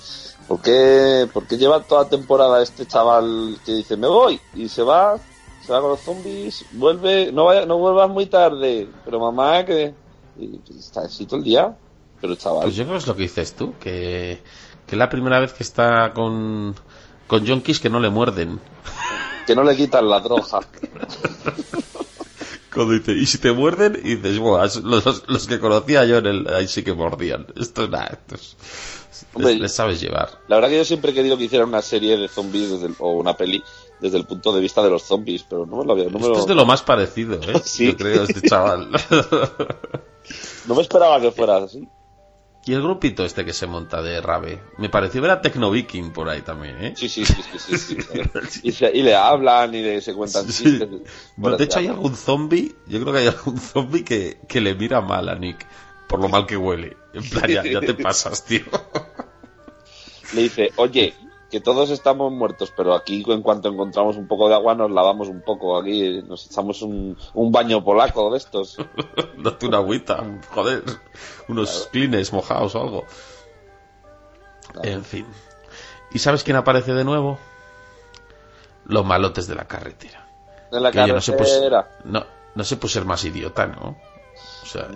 ¿Por 0.49 0.62
qué, 0.62 1.28
por 1.33 1.47
qué 1.47 1.59
lleva 1.59 1.83
toda 1.83 2.09
temporada 2.09 2.62
este 2.62 2.87
chaval 2.87 3.59
que 3.67 3.73
dice 3.73 3.97
me 3.99 4.07
voy 4.09 4.40
y 4.55 4.69
se 4.69 4.83
va, 4.83 5.19
se 5.61 5.71
va 5.73 5.81
con 5.83 5.90
los 5.90 6.00
zombies, 6.00 6.64
vuelve, 6.73 7.31
no 7.33 7.45
vaya, 7.45 7.67
no 7.67 7.76
vuelvas 7.76 8.09
muy 8.09 8.26
tarde, 8.26 8.88
pero 9.05 9.21
mamá 9.21 9.64
que 9.67 9.95
y 10.38 10.59
está 10.78 11.02
así 11.02 11.26
todo 11.26 11.37
el 11.38 11.45
día, 11.45 11.76
pero 12.21 12.35
chaval, 12.35 12.62
Pues 12.62 12.76
yo 12.76 12.85
creo 12.85 12.95
que 12.95 12.99
es 12.99 13.07
lo 13.07 13.17
que 13.17 13.23
dices 13.23 13.55
tú, 13.55 13.75
que, 13.78 14.40
que 14.87 14.95
es 14.95 14.99
la 14.99 15.11
primera 15.11 15.38
vez 15.38 15.52
que 15.52 15.64
está 15.64 16.12
con, 16.14 16.75
con 17.26 17.45
yonkis 17.45 17.78
que 17.81 17.90
no 17.90 18.00
le 18.00 18.09
muerden. 18.09 18.59
que 19.47 19.55
no 19.55 19.64
le 19.64 19.76
quitan 19.76 20.09
la 20.09 20.21
droga. 20.21 20.61
Cuando 22.79 22.95
dice, 22.95 23.11
y 23.13 23.27
si 23.27 23.39
te 23.39 23.51
muerden, 23.51 23.99
y 24.05 24.15
dices, 24.15 24.39
"Buah, 24.39 24.67
es- 24.67 24.77
los, 24.77 25.25
los 25.27 25.47
que 25.49 25.59
conocía 25.59 26.05
yo 26.05 26.19
en 26.19 26.27
el, 26.27 26.49
ahí 26.55 26.69
sí 26.69 26.85
que 26.85 26.95
mordían. 26.95 27.45
Esto 27.57 27.83
es 27.83 27.91
nada, 27.91 28.07
esto 28.07 28.37
es- 28.37 28.57
Hombre, 29.35 29.55
les, 29.55 29.63
les 29.63 29.73
sabes 29.75 30.01
llevar. 30.01 30.31
La 30.47 30.55
verdad 30.57 30.69
que 30.69 30.77
yo 30.77 30.85
siempre 30.85 31.11
he 31.11 31.15
querido 31.15 31.37
que 31.37 31.43
hicieran 31.45 31.69
una 31.71 31.83
serie 31.83 32.17
de 32.17 32.29
zombies 32.29 32.71
desde 32.71 32.87
el- 32.87 32.95
o 33.01 33.11
una 33.15 33.37
peli 33.37 33.65
desde 34.01 34.17
el 34.19 34.27
punto 34.27 34.53
de 34.53 34.61
vista 34.61 34.81
de 34.85 34.91
los 34.91 35.03
zombies, 35.03 35.43
pero 35.43 35.67
no 35.67 35.79
me 35.79 35.85
lo 35.85 35.93
había, 35.95 36.05
no 36.05 36.13
me 36.13 36.19
Esto 36.19 36.29
lo- 36.35 36.39
es 36.39 36.47
de 36.47 36.55
lo 36.55 36.65
más 36.67 36.83
parecido, 36.83 37.35
¿eh? 37.43 37.61
Sí. 37.65 37.87
Yo 37.89 37.97
creo, 37.97 38.23
este 38.23 38.49
chaval. 38.49 38.91
no 40.69 40.75
me 40.77 40.83
esperaba 40.83 41.21
que 41.21 41.33
fuera 41.33 41.57
así. 41.59 41.89
Y 42.69 42.75
el 42.75 42.83
grupito 42.83 43.25
este 43.25 43.47
que 43.47 43.55
se 43.55 43.67
monta 43.67 44.03
de 44.03 44.21
Rave, 44.21 44.61
me 44.77 44.91
pareció 44.91 45.23
ver 45.23 45.31
a 45.31 45.41
Tecno 45.41 45.71
Viking 45.71 46.11
por 46.13 46.29
ahí 46.29 46.43
también, 46.43 46.85
¿eh? 46.85 46.95
Sí, 46.95 47.09
sí, 47.09 47.25
sí, 47.25 47.35
sí, 47.59 47.59
sí, 47.79 47.79
sí. 47.79 48.61
Y, 48.63 48.73
se- 48.73 48.91
y 48.95 49.03
le 49.03 49.15
hablan 49.15 49.75
y 49.75 49.81
le, 49.81 50.01
se 50.03 50.13
cuentan 50.13 50.47
chistes. 50.47 50.87
Bueno, 51.37 51.57
de 51.57 51.65
hecho, 51.65 51.79
hay 51.79 51.87
algún 51.87 52.15
zombie, 52.15 52.75
yo 52.87 53.01
creo 53.01 53.13
que 53.15 53.19
hay 53.21 53.27
algún 53.29 53.59
zombie 53.73 54.05
que, 54.05 54.39
que 54.47 54.61
le 54.61 54.75
mira 54.75 55.01
mal 55.01 55.31
a 55.31 55.35
Nick 55.35 55.67
por 56.09 56.21
lo 56.21 56.29
mal 56.29 56.45
que 56.47 56.57
huele. 56.59 56.97
En 57.15 57.23
plan, 57.29 57.49
ya, 57.51 57.63
ya 57.65 57.81
te 57.81 57.95
pasas, 57.95 58.45
tío. 58.45 58.65
Le 60.35 60.43
dice, 60.43 60.71
oye, 60.77 61.15
que 61.50 61.61
todos 61.61 61.90
estamos 61.90 62.31
muertos, 62.33 62.73
pero 62.76 62.95
aquí 62.95 63.25
en 63.26 63.43
cuanto 63.43 63.69
encontramos 63.69 64.17
un 64.17 64.28
poco 64.28 64.49
de 64.49 64.55
agua 64.55 64.75
nos 64.75 64.90
lavamos 64.90 65.28
un 65.28 65.40
poco. 65.40 65.78
Aquí 65.78 66.23
nos 66.23 66.47
echamos 66.47 66.83
un, 66.83 67.17
un 67.35 67.52
baño 67.52 67.83
polaco 67.83 68.31
de 68.31 68.38
estos. 68.38 68.76
Date 69.43 69.67
una 69.67 69.78
agüita, 69.78 70.25
joder. 70.55 70.85
Unos 71.49 71.88
clines 71.90 72.33
mojados 72.33 72.75
o 72.75 72.83
algo. 72.83 73.05
En 74.83 75.05
fin. 75.05 75.26
¿Y 76.12 76.18
sabes 76.18 76.44
quién 76.44 76.57
aparece 76.57 76.92
de 76.92 77.05
nuevo? 77.05 77.38
Los 78.85 79.05
malotes 79.05 79.46
de 79.46 79.55
la 79.55 79.66
carretera. 79.66 80.29
En 80.70 80.83
la 80.83 80.92
Que 80.92 81.01
oye, 81.01 81.12
no 81.12 81.20
se 81.20 81.33
puede, 81.33 81.51
carretera. 81.51 81.90
no, 82.05 82.27
no 82.55 82.64
se 82.64 82.77
puede 82.77 82.92
ser 82.92 83.05
más 83.07 83.25
idiota, 83.25 83.66
¿no? 83.66 83.96
O 84.62 84.66
sea, 84.66 84.88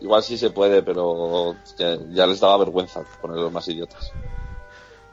Igual 0.00 0.22
sí 0.24 0.36
se 0.36 0.50
puede, 0.50 0.82
pero 0.82 1.54
ya, 1.76 1.96
ya 2.10 2.26
les 2.26 2.40
daba 2.40 2.56
vergüenza 2.58 3.02
ponerlos 3.22 3.52
más 3.52 3.66
idiotas. 3.68 4.12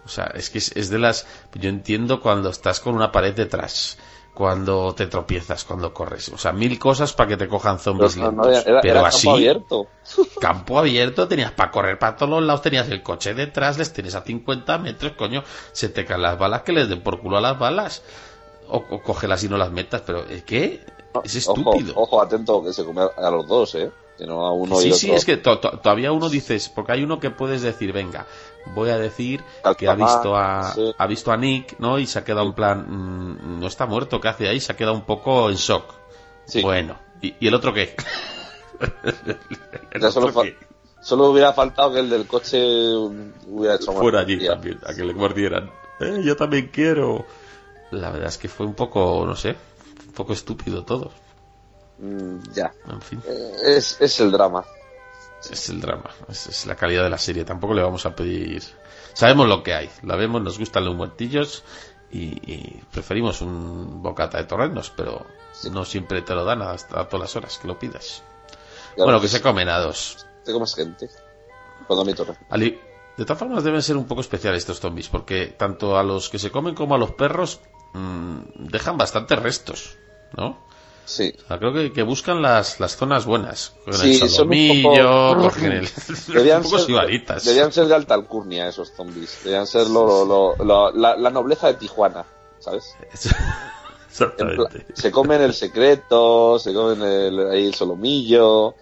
O 0.05 0.09
sea, 0.09 0.25
es 0.35 0.49
que 0.49 0.59
es, 0.59 0.71
es 0.75 0.89
de 0.89 0.99
las... 0.99 1.25
Yo 1.55 1.69
entiendo 1.69 2.21
cuando 2.21 2.49
estás 2.49 2.79
con 2.79 2.93
una 2.95 3.11
pared 3.11 3.33
detrás, 3.33 3.97
cuando 4.35 4.93
te 4.93 5.07
tropiezas, 5.07 5.63
cuando 5.63 5.93
corres. 5.93 6.29
O 6.29 6.37
sea, 6.37 6.51
mil 6.51 6.77
cosas 6.77 7.13
para 7.13 7.29
que 7.29 7.37
te 7.37 7.47
cojan 7.47 7.79
zombies 7.79 8.15
no, 8.17 8.31
no, 8.31 8.43
lentos. 8.43 8.65
era, 8.67 8.81
Pero 8.81 8.99
era 8.99 9.07
así, 9.07 9.25
campo 9.27 9.35
abierto. 9.37 9.87
campo 10.41 10.79
abierto, 10.79 11.27
tenías 11.27 11.51
para 11.51 11.71
correr 11.71 11.97
para 11.97 12.15
todos 12.15 12.29
los 12.31 12.43
lados, 12.43 12.61
tenías 12.61 12.87
el 12.89 13.01
coche 13.01 13.33
detrás, 13.33 13.77
les 13.77 13.91
tienes 13.93 14.13
a 14.15 14.21
50 14.21 14.77
metros, 14.77 15.13
coño, 15.13 15.43
se 15.71 15.89
te 15.89 16.05
caen 16.05 16.21
las 16.21 16.37
balas, 16.37 16.61
que 16.61 16.73
les 16.73 16.87
den 16.89 17.01
por 17.01 17.19
culo 17.21 17.37
a 17.37 17.41
las 17.41 17.57
balas. 17.57 18.03
O, 18.67 18.77
o 18.89 19.01
cógelas 19.03 19.43
y 19.43 19.47
no 19.49 19.57
las 19.57 19.71
metas, 19.71 20.01
pero 20.05 20.25
¿eh, 20.29 20.43
¿qué? 20.45 20.83
Es 21.23 21.47
Ojo, 21.47 21.59
estúpido. 21.61 21.93
ojo, 21.95 22.19
atento, 22.21 22.63
que 22.63 22.73
se 22.73 22.83
come 22.83 23.03
a, 23.15 23.29
los 23.29 23.47
dos, 23.47 23.75
¿eh? 23.75 23.91
Que 24.17 24.25
no 24.25 24.45
a 24.45 24.51
uno 24.51 24.79
y 24.79 24.83
Sí, 24.83 24.87
otro. 24.87 24.97
sí, 24.99 25.11
es 25.11 25.23
que 25.23 25.37
to- 25.37 25.59
to- 25.59 25.79
todavía 25.79 26.11
uno 26.11 26.29
dices, 26.29 26.67
porque 26.69 26.93
hay 26.93 27.03
uno 27.03 27.19
que 27.19 27.29
puedes 27.29 27.61
decir, 27.61 27.93
venga, 27.93 28.25
voy 28.73 28.89
a 28.89 28.97
decir 28.97 29.43
que 29.77 29.87
ha 29.87 29.95
visto 29.95 30.35
a, 30.35 30.73
sí. 30.73 30.93
ha 30.97 31.07
visto 31.07 31.31
a 31.31 31.37
Nick, 31.37 31.77
¿no? 31.79 31.99
Y 31.99 32.07
se 32.07 32.19
ha 32.19 32.23
quedado 32.23 32.47
en 32.47 32.53
plan, 32.53 32.85
mm, 32.87 33.59
no 33.59 33.67
está 33.67 33.85
muerto, 33.85 34.19
¿qué 34.19 34.27
hace 34.29 34.47
ahí? 34.47 34.59
Se 34.59 34.71
ha 34.71 34.75
quedado 34.75 34.95
un 34.95 35.05
poco 35.05 35.49
en 35.49 35.55
shock. 35.55 35.93
Sí. 36.45 36.61
Bueno, 36.61 36.97
¿y, 37.21 37.35
y 37.39 37.47
el 37.47 37.53
otro 37.53 37.73
qué? 37.73 37.95
El 39.91 40.11
solo, 40.11 40.41
qué? 40.41 40.57
solo 41.01 41.29
hubiera 41.29 41.53
faltado 41.53 41.93
que 41.93 41.99
el 41.99 42.09
del 42.09 42.27
coche 42.27 42.57
hubiera 43.47 43.75
hecho 43.75 43.93
Fuera 43.93 44.19
allí 44.19 44.45
también, 44.45 44.79
a 44.85 44.93
que 44.93 45.03
le 45.03 45.13
mordieran. 45.13 45.71
Eh, 45.99 46.21
yo 46.23 46.35
también 46.35 46.69
quiero. 46.73 47.25
La 47.91 48.11
verdad 48.11 48.27
es 48.27 48.37
que 48.37 48.49
fue 48.49 48.65
un 48.65 48.73
poco, 48.73 49.23
no 49.25 49.35
sé, 49.35 49.55
un 50.07 50.13
poco 50.13 50.33
estúpido 50.33 50.83
todo. 50.83 51.11
Mm, 51.99 52.39
ya. 52.53 52.73
En 52.89 53.01
fin. 53.01 53.21
Eh, 53.25 53.77
Es, 53.77 54.01
es 54.01 54.19
el 54.19 54.31
drama. 54.31 54.65
Es 55.51 55.69
el 55.69 55.81
drama, 55.81 56.09
es, 56.29 56.47
es 56.47 56.65
la 56.65 56.75
calidad 56.75 57.03
de 57.03 57.09
la 57.09 57.17
serie. 57.17 57.45
Tampoco 57.45 57.73
le 57.73 57.81
vamos 57.83 58.05
a 58.05 58.15
pedir. 58.15 58.63
Sabemos 59.13 59.47
lo 59.47 59.63
que 59.63 59.73
hay, 59.73 59.89
la 60.03 60.15
vemos, 60.15 60.41
nos 60.41 60.59
gustan 60.59 60.85
los 60.85 60.95
muertillos 60.95 61.63
y, 62.11 62.39
y 62.51 62.81
preferimos 62.91 63.41
un 63.41 64.01
bocata 64.01 64.37
de 64.37 64.43
torrenos, 64.45 64.91
pero 64.95 65.25
no 65.71 65.85
siempre 65.85 66.21
te 66.21 66.35
lo 66.35 66.43
dan 66.45 66.61
hasta 66.61 66.99
a 67.01 67.07
todas 67.07 67.21
las 67.29 67.35
horas 67.35 67.57
que 67.57 67.67
lo 67.67 67.79
pidas. 67.79 68.23
Bueno, 68.97 69.19
que 69.21 69.27
se 69.27 69.41
comen 69.41 69.69
a 69.69 69.79
dos. 69.79 70.25
Te 70.43 70.51
comes 70.53 70.73
gente. 70.75 71.09
Perdón, 71.87 72.07
mi 72.07 72.13
torre. 72.13 72.35
Ali- 72.49 72.79
De 73.17 73.23
todas 73.25 73.39
formas, 73.39 73.63
deben 73.63 73.81
ser 73.81 73.95
un 73.97 74.05
poco 74.07 74.21
especiales 74.21 74.59
estos 74.59 74.79
zombies, 74.79 75.07
porque 75.09 75.47
tanto 75.47 75.97
a 75.97 76.03
los 76.03 76.29
que 76.29 76.39
se 76.39 76.51
comen 76.51 76.75
como 76.75 76.95
a 76.95 76.97
los 76.97 77.11
perros 77.13 77.61
mm, 77.93 78.39
dejan 78.69 78.97
bastantes 78.97 79.39
restos, 79.39 79.97
¿no? 80.35 80.65
Sí. 81.05 81.33
O 81.43 81.47
sea, 81.47 81.59
creo 81.59 81.71
que, 81.73 81.93
que 81.93 82.03
buscan 82.03 82.41
las, 82.41 82.79
las 82.79 82.95
zonas 82.97 83.25
buenas. 83.25 83.73
Cogen 83.85 83.99
Sí, 83.99 84.11
el 84.13 84.17
son 84.17 84.27
un 84.27 84.29
solomillo, 84.33 85.29
poco- 85.35 85.41
cogen 85.43 85.71
el... 85.71 85.89
Debían 86.33 86.57
un 86.57 86.63
poco 86.63 86.77
ser, 86.77 86.85
sibaritas. 86.87 87.45
debían 87.45 87.71
ser 87.71 87.85
de 87.87 87.95
alta 87.95 88.13
alcurnia 88.15 88.67
esos 88.67 88.91
zombies. 88.95 89.39
Debían 89.43 89.67
ser 89.67 89.87
lo, 89.87 90.25
lo- 90.25 90.55
lo- 90.63 90.91
la, 90.91 91.15
la 91.15 91.29
nobleza 91.29 91.67
de 91.67 91.75
Tijuana, 91.75 92.25
¿sabes? 92.59 92.95
Exactamente. 94.09 94.85
se 94.93 95.11
comen 95.11 95.41
el 95.41 95.53
secreto, 95.53 96.57
se 96.59 96.73
comen 96.73 97.01
el, 97.01 97.51
ahí 97.51 97.65
el 97.67 97.73
solomillo, 97.75 98.73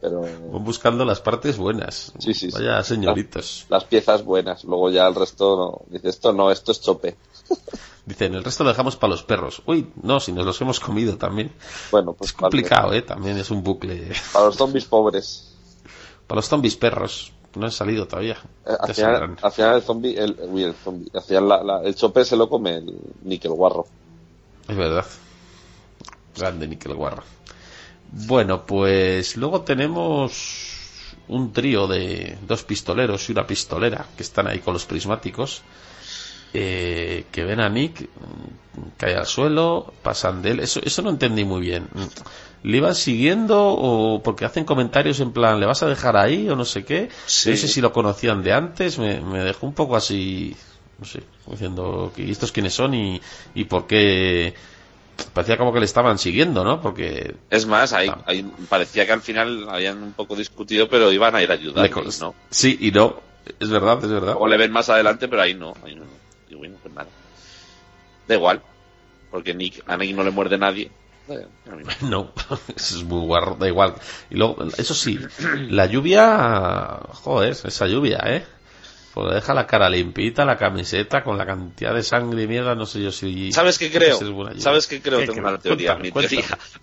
pero 0.00 0.20
Van 0.20 0.62
buscando 0.64 1.04
las 1.04 1.20
partes 1.20 1.56
buenas. 1.56 2.12
Sí, 2.18 2.34
sí, 2.34 2.50
sí. 2.50 2.56
Vaya 2.56 2.82
señoritos. 2.84 3.66
las 3.68 3.84
piezas 3.84 4.24
buenas. 4.24 4.62
Luego 4.64 4.90
ya 4.90 5.06
el 5.08 5.14
resto 5.14 5.56
no. 5.56 5.92
Dice 5.92 6.08
esto 6.10 6.32
no, 6.32 6.50
esto 6.52 6.70
es 6.72 6.80
chope. 6.80 7.16
Dicen, 8.04 8.34
el 8.34 8.44
resto 8.44 8.62
lo 8.62 8.70
dejamos 8.70 8.96
para 8.96 9.10
los 9.12 9.22
perros. 9.24 9.62
Uy, 9.66 9.90
no, 10.02 10.20
si 10.20 10.32
nos 10.32 10.46
los 10.46 10.60
hemos 10.60 10.78
comido 10.78 11.16
también. 11.16 11.52
Bueno, 11.90 12.12
pues 12.12 12.30
Es 12.30 12.36
complicado, 12.36 12.92
¿eh? 12.92 13.02
También 13.02 13.36
es 13.38 13.50
un 13.50 13.62
bucle. 13.64 14.12
Para 14.32 14.46
los 14.46 14.56
zombies 14.56 14.84
pobres. 14.84 15.52
Para 16.26 16.36
los 16.38 16.48
zombies 16.48 16.76
perros. 16.76 17.32
No 17.56 17.64
han 17.66 17.72
salido 17.72 18.06
todavía. 18.06 18.36
Eh, 18.66 18.70
Al 18.78 18.88
Ya 18.88 18.94
final, 18.94 19.10
saldrán. 19.16 19.38
al 19.42 19.52
final 19.52 19.74
el 19.76 19.82
zombie, 19.82 20.14
el, 20.18 20.36
uy, 20.50 20.62
el 20.64 20.74
zombie, 20.74 21.10
al 21.14 21.22
final 21.22 21.48
la- 21.48 21.64
la- 21.64 21.82
el 21.82 21.94
chope 21.94 22.24
se 22.24 22.36
lo 22.36 22.48
come 22.50 22.76
el 22.76 22.94
níquel 23.24 23.52
guarro. 23.52 23.86
Es 24.68 24.76
verdad. 24.76 25.06
Grande 26.36 26.68
níquel 26.68 26.94
guarro. 26.94 27.22
Bueno, 28.12 28.66
pues 28.66 29.36
luego 29.36 29.62
tenemos 29.62 31.00
un 31.28 31.52
trío 31.52 31.86
de 31.86 32.38
dos 32.46 32.62
pistoleros 32.62 33.28
y 33.28 33.32
una 33.32 33.46
pistolera 33.46 34.06
que 34.16 34.22
están 34.22 34.46
ahí 34.46 34.60
con 34.60 34.74
los 34.74 34.84
prismáticos. 34.84 35.62
Eh, 36.58 37.24
que 37.30 37.44
ven 37.44 37.60
a 37.60 37.68
Nick, 37.68 38.08
cae 38.96 39.14
al 39.16 39.26
suelo, 39.26 39.92
pasan 40.02 40.42
de 40.42 40.52
él. 40.52 40.60
Eso, 40.60 40.80
eso 40.82 41.02
no 41.02 41.10
entendí 41.10 41.44
muy 41.44 41.60
bien. 41.60 41.88
¿Le 42.62 42.78
iban 42.78 42.94
siguiendo 42.94 43.62
o 43.68 44.22
porque 44.22 44.44
hacen 44.44 44.64
comentarios 44.64 45.20
en 45.20 45.32
plan, 45.32 45.60
¿le 45.60 45.66
vas 45.66 45.82
a 45.82 45.86
dejar 45.86 46.16
ahí 46.16 46.48
o 46.48 46.56
no 46.56 46.64
sé 46.64 46.84
qué? 46.84 47.08
Sí. 47.26 47.50
No 47.50 47.56
sé 47.56 47.68
si 47.68 47.80
lo 47.80 47.92
conocían 47.92 48.42
de 48.42 48.52
antes, 48.52 48.98
me, 48.98 49.20
me 49.20 49.40
dejó 49.40 49.66
un 49.66 49.74
poco 49.74 49.96
así 49.96 50.56
no 50.98 51.04
sé, 51.04 51.22
diciendo, 51.46 52.10
¿y 52.16 52.30
estos 52.30 52.52
quiénes 52.52 52.72
son 52.72 52.94
y, 52.94 53.20
y 53.54 53.64
por 53.64 53.86
qué? 53.86 54.54
Parecía 55.34 55.56
como 55.58 55.72
que 55.72 55.78
le 55.78 55.84
estaban 55.84 56.18
siguiendo, 56.18 56.64
¿no? 56.64 56.80
Porque 56.80 57.34
Es 57.50 57.66
más, 57.66 57.92
ahí, 57.92 58.08
Ah. 58.08 58.22
ahí 58.26 58.42
parecía 58.68 59.04
que 59.06 59.12
al 59.12 59.20
final 59.22 59.66
habían 59.68 60.02
un 60.02 60.12
poco 60.12 60.34
discutido, 60.36 60.88
pero 60.88 61.12
iban 61.12 61.34
a 61.34 61.42
ir 61.42 61.50
a 61.50 61.54
ayudar, 61.54 61.90
¿no? 62.20 62.34
sí 62.50 62.78
y 62.80 62.90
no, 62.90 63.16
es 63.60 63.68
verdad, 63.68 64.02
es 64.02 64.10
verdad. 64.10 64.32
Luego 64.32 64.48
le 64.48 64.56
ven 64.56 64.72
más 64.72 64.88
adelante, 64.88 65.28
pero 65.28 65.42
ahí 65.42 65.54
no, 65.54 65.74
ahí 65.84 65.94
no. 65.94 66.04
Y 66.48 66.54
bueno, 66.54 66.76
pues 66.82 66.94
nada. 66.94 67.08
Da 68.28 68.34
igual, 68.34 68.62
porque 69.30 69.54
Nick, 69.54 69.82
a 69.86 69.96
Nick 69.96 70.14
no 70.14 70.24
le 70.24 70.30
muerde 70.30 70.58
nadie. 70.58 70.90
No, 72.02 72.32
eso 72.68 72.98
es 72.98 73.04
muy 73.04 73.26
guarro, 73.26 73.56
da 73.56 73.66
igual. 73.66 73.94
Y 74.30 74.36
luego, 74.36 74.58
eso 74.78 74.94
sí, 74.94 75.18
la 75.68 75.86
lluvia, 75.86 77.00
joder, 77.12 77.50
esa 77.50 77.86
lluvia, 77.86 78.20
¿eh? 78.24 78.44
Pues 79.16 79.32
deja 79.34 79.54
la 79.54 79.66
cara 79.66 79.88
limpita, 79.88 80.44
la 80.44 80.58
camiseta, 80.58 81.24
con 81.24 81.38
la 81.38 81.46
cantidad 81.46 81.94
de 81.94 82.02
sangre 82.02 82.42
y 82.42 82.46
mierda, 82.46 82.74
no 82.74 82.84
sé 82.84 83.00
yo 83.02 83.10
si... 83.10 83.50
¿Sabes 83.50 83.78
qué 83.78 83.90
creo? 83.90 84.18
si. 84.18 84.60
¿Sabes 84.60 84.86
qué 84.86 85.00
creo? 85.00 85.20
¿Qué 85.20 85.24
Tengo 85.24 85.38
creo? 85.38 85.48
una 85.48 85.58
teoría. 85.58 85.94
Cuéntame, 85.96 86.08
mi 86.08 86.12
cuéntame. 86.12 86.42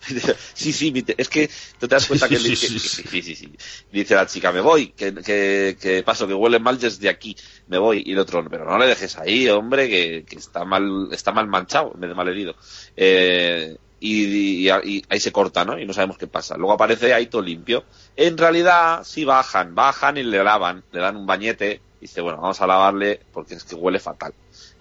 teoría. 0.09 0.35
sí, 0.55 0.73
sí, 0.73 0.91
mi 0.91 1.03
te- 1.03 1.13
es 1.15 1.29
que 1.29 1.47
tú 1.79 1.87
te 1.87 1.93
das 1.93 2.07
cuenta 2.07 2.27
que 2.27 2.37
Sí, 2.37 2.49
le- 2.49 2.55
sí, 2.55 2.61
que- 2.73 2.79
sí, 2.79 3.03
sí, 3.07 3.21
sí, 3.21 3.35
sí. 3.35 3.55
dice 3.91 4.15
la 4.15 4.25
chica, 4.25 4.51
me 4.51 4.61
voy, 4.61 4.93
que, 4.93 5.13
que, 5.13 5.77
que 5.79 6.01
paso, 6.01 6.27
que 6.27 6.33
huele 6.33 6.57
mal 6.57 6.79
desde 6.79 7.07
aquí, 7.07 7.35
me 7.67 7.77
voy. 7.77 8.01
Y 8.03 8.13
el 8.13 8.17
otro, 8.17 8.43
pero 8.49 8.65
no 8.65 8.79
le 8.79 8.87
dejes 8.87 9.15
ahí, 9.19 9.47
hombre, 9.49 9.87
que, 9.87 10.25
que 10.27 10.37
está 10.37 10.65
mal, 10.65 11.09
está 11.11 11.31
mal 11.33 11.47
manchado, 11.47 11.91
en 11.93 11.99
vez 12.01 12.09
de 12.09 12.15
mal 12.15 12.27
herido. 12.29 12.55
Eh, 12.95 13.77
y, 13.99 14.23
y- 14.23 14.69
y 14.69 15.01
ahí 15.07 15.19
se 15.19 15.31
corta, 15.31 15.63
¿no? 15.65 15.77
Y 15.79 15.85
no 15.85 15.93
sabemos 15.93 16.17
qué 16.17 16.25
pasa. 16.25 16.57
Luego 16.57 16.73
aparece 16.73 17.13
ahí 17.13 17.27
todo 17.27 17.43
limpio. 17.43 17.85
En 18.15 18.39
realidad, 18.39 19.03
sí 19.05 19.23
bajan, 19.23 19.75
bajan 19.75 20.17
y 20.17 20.23
le 20.23 20.43
lavan, 20.43 20.83
le 20.91 20.99
dan 20.99 21.15
un 21.15 21.27
bañete. 21.27 21.79
Dice, 22.03 22.19
bueno, 22.19 22.41
vamos 22.41 22.59
a 22.59 22.67
lavarle 22.67 23.21
porque 23.31 23.53
es 23.53 23.63
que 23.63 23.75
huele 23.75 23.97
fatal. 23.97 24.33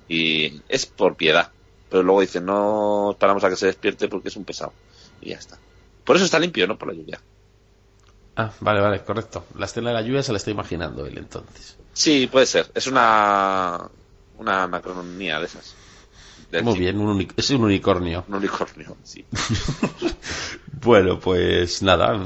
Y 0.08 0.60
es 0.68 0.86
por 0.86 1.14
piedad. 1.14 1.52
Pero 1.88 2.02
luego 2.02 2.20
dice, 2.20 2.40
no 2.40 3.12
esperamos 3.12 3.44
a 3.44 3.48
que 3.48 3.54
se 3.54 3.66
despierte 3.66 4.08
porque 4.08 4.28
es 4.28 4.36
un 4.36 4.44
pesado. 4.44 4.72
Y 5.20 5.30
ya 5.30 5.36
está. 5.36 5.56
Por 6.02 6.16
eso 6.16 6.24
está 6.24 6.40
limpio, 6.40 6.66
no 6.66 6.76
por 6.76 6.88
la 6.88 6.94
lluvia. 6.94 7.20
Ah, 8.34 8.50
vale, 8.58 8.80
vale, 8.80 9.04
correcto. 9.04 9.44
La 9.56 9.66
escena 9.66 9.90
de 9.90 9.94
la 9.94 10.02
lluvia 10.02 10.24
se 10.24 10.32
la 10.32 10.38
está 10.38 10.50
imaginando 10.50 11.06
él 11.06 11.16
entonces. 11.16 11.76
Sí, 11.92 12.26
puede 12.26 12.46
ser. 12.46 12.72
Es 12.74 12.88
una, 12.88 13.88
una 14.38 14.64
anacronía 14.64 15.38
de 15.38 15.46
esas. 15.46 15.76
Del 16.50 16.64
Muy 16.64 16.80
bien, 16.80 16.98
un 16.98 17.32
es 17.36 17.50
un 17.50 17.62
unicornio. 17.62 18.24
Un 18.26 18.34
unicornio, 18.34 18.96
sí. 19.04 19.24
Bueno, 20.82 21.20
pues 21.20 21.80
nada. 21.82 22.20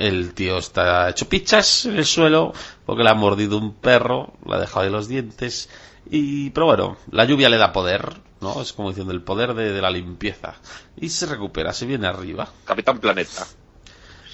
El 0.00 0.32
tío 0.34 0.56
está 0.58 1.10
hecho 1.10 1.28
pichas 1.28 1.84
en 1.84 1.96
el 1.98 2.06
suelo 2.06 2.52
porque 2.86 3.02
le 3.04 3.10
ha 3.10 3.14
mordido 3.14 3.58
un 3.58 3.74
perro, 3.74 4.32
le 4.46 4.54
ha 4.54 4.58
dejado 4.60 4.84
de 4.86 4.90
los 4.90 5.08
dientes. 5.08 5.68
Y, 6.10 6.50
pero 6.50 6.66
bueno, 6.66 6.96
la 7.10 7.24
lluvia 7.26 7.50
le 7.50 7.58
da 7.58 7.72
poder, 7.72 8.16
¿no? 8.40 8.62
Es 8.62 8.72
como 8.72 8.88
diciendo 8.88 9.12
el 9.12 9.22
poder 9.22 9.52
de, 9.54 9.72
de 9.72 9.82
la 9.82 9.90
limpieza. 9.90 10.54
Y 10.96 11.10
se 11.10 11.26
recupera, 11.26 11.72
se 11.74 11.84
viene 11.86 12.06
arriba. 12.06 12.48
Capitán 12.64 12.98
Planeta. 12.98 13.46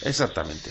Exactamente. 0.02 0.70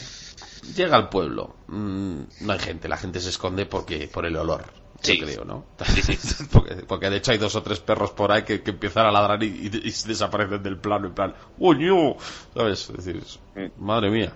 Llega 0.75 0.95
al 0.95 1.09
pueblo. 1.09 1.55
Mm, 1.67 2.19
no 2.41 2.53
hay 2.53 2.59
gente, 2.59 2.87
la 2.87 2.97
gente 2.97 3.19
se 3.19 3.29
esconde 3.29 3.65
porque 3.65 4.07
por 4.07 4.25
el 4.25 4.35
olor. 4.37 4.63
Sí. 5.01 5.19
Yo 5.19 5.25
creo, 5.27 5.43
¿no? 5.45 5.65
Porque, 6.51 6.75
porque 6.87 7.09
de 7.09 7.17
hecho 7.17 7.31
hay 7.31 7.37
dos 7.37 7.53
o 7.55 7.61
tres 7.61 7.79
perros 7.79 8.11
por 8.11 8.31
ahí 8.31 8.43
que, 8.43 8.63
que 8.63 8.71
empiezan 8.71 9.05
a 9.05 9.11
ladrar 9.11 9.43
y, 9.43 9.47
y- 9.47 9.87
y 9.87 9.91
desaparecen 10.07 10.63
del 10.63 10.77
plano 10.77 11.07
en 11.07 11.13
plan, 11.13 11.35
¡Coño! 11.59 12.15
¿Sabes? 12.55 12.89
Es 12.97 13.05
decir, 13.05 13.21
Mm. 13.55 13.83
madre 13.85 14.09
mía. 14.09 14.33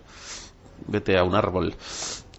Vete 0.87 1.17
a 1.17 1.23
un 1.23 1.35
árbol. 1.35 1.75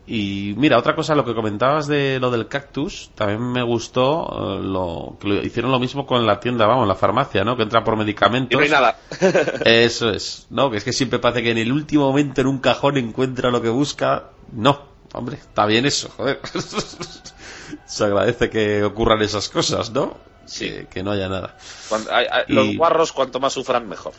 Y 0.06 0.54
mira, 0.56 0.76
otra 0.76 0.96
cosa, 0.96 1.14
lo 1.14 1.24
que 1.24 1.34
comentabas 1.34 1.86
de 1.86 2.18
lo 2.20 2.32
del 2.32 2.48
cactus, 2.48 3.10
también 3.14 3.52
me 3.52 3.62
gustó 3.62 4.56
eh, 4.58 4.60
lo 4.60 5.16
que 5.20 5.28
lo- 5.28 5.42
hicieron 5.42 5.70
lo 5.70 5.78
mismo 5.78 6.04
con 6.04 6.26
la 6.26 6.40
tienda, 6.40 6.66
vamos, 6.66 6.88
la 6.88 6.96
farmacia, 6.96 7.44
¿no? 7.44 7.56
Que 7.56 7.62
entra 7.62 7.84
por 7.84 7.94
Y 7.94 7.98
medicamentos. 7.98 8.58
no 8.58 8.64
hay 8.64 8.70
nada. 8.70 8.96
Eso 9.64 10.10
es, 10.10 10.46
¿no? 10.50 10.68
Que 10.70 10.78
es 10.78 10.84
que 10.84 10.92
siempre 10.92 11.20
parece 11.20 11.44
que 11.44 11.52
en 11.52 11.58
el 11.58 11.70
último 11.70 12.08
momento 12.08 12.40
en 12.40 12.48
un 12.48 12.58
cajón 12.58 12.96
encuentra 12.96 13.50
lo 13.52 13.62
que 13.62 13.68
busca. 13.68 14.30
No, 14.52 14.82
hombre, 15.12 15.36
está 15.36 15.64
bien 15.66 15.86
eso, 15.86 16.08
joder. 16.16 16.40
Se 17.86 18.04
agradece 18.04 18.50
que 18.50 18.82
ocurran 18.82 19.22
esas 19.22 19.48
cosas, 19.48 19.90
¿no? 19.92 20.16
Sí. 20.44 20.68
Que, 20.70 20.86
que 20.86 21.02
no 21.04 21.12
haya 21.12 21.28
nada. 21.28 21.56
Cuando- 21.88 22.12
hay- 22.12 22.26
hay- 22.28 22.44
Y- 22.48 22.52
Los 22.52 22.76
guarros, 22.76 23.12
cuanto 23.12 23.38
más 23.38 23.52
sufran, 23.52 23.88
mejor. 23.88 24.12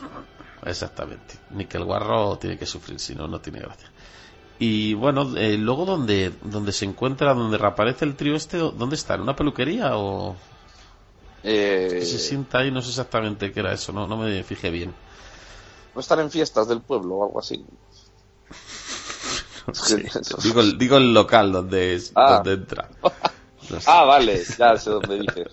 Exactamente. 0.64 1.34
Ni 1.50 1.66
que 1.66 1.76
el 1.76 1.84
guarro 1.84 2.38
tiene 2.38 2.56
que 2.56 2.64
sufrir, 2.64 2.98
si 2.98 3.14
no, 3.14 3.28
no 3.28 3.40
tiene 3.40 3.58
gracia. 3.60 3.90
Y 4.58 4.94
bueno, 4.94 5.36
eh, 5.36 5.56
luego 5.58 5.84
donde, 5.84 6.32
donde 6.44 6.72
se 6.72 6.84
encuentra, 6.84 7.34
donde 7.34 7.58
reaparece 7.58 8.04
el 8.04 8.14
trío 8.16 8.36
este, 8.36 8.58
¿dónde 8.58 8.94
está? 8.96 9.14
¿En 9.14 9.22
una 9.22 9.34
peluquería 9.34 9.96
o 9.96 10.36
Eh, 11.42 12.00
se 12.04 12.18
sienta 12.18 12.58
ahí? 12.58 12.70
No 12.70 12.80
sé 12.82 12.90
exactamente 12.90 13.50
qué 13.52 13.60
era 13.60 13.72
eso, 13.72 13.92
no, 13.92 14.06
no 14.06 14.16
me 14.16 14.42
fijé 14.44 14.70
bien. 14.70 14.94
no 15.94 16.00
están 16.00 16.20
en 16.20 16.30
fiestas 16.30 16.68
del 16.68 16.80
pueblo 16.80 17.16
o 17.16 17.24
algo 17.24 17.40
así. 17.40 17.64
Sí. 19.72 19.94
Digo, 20.42 20.60
el- 20.60 20.76
digo 20.76 20.96
el 20.96 21.14
local 21.14 21.52
donde, 21.52 21.94
es- 21.94 22.12
Ah. 22.14 22.34
donde 22.36 22.52
entra. 22.54 22.88
No 23.70 23.80
sé. 23.80 23.86
Ah, 23.88 24.02
vale, 24.04 24.42
ya 24.58 24.76
sé 24.76 24.90
dónde 24.90 25.20
dices. 25.20 25.46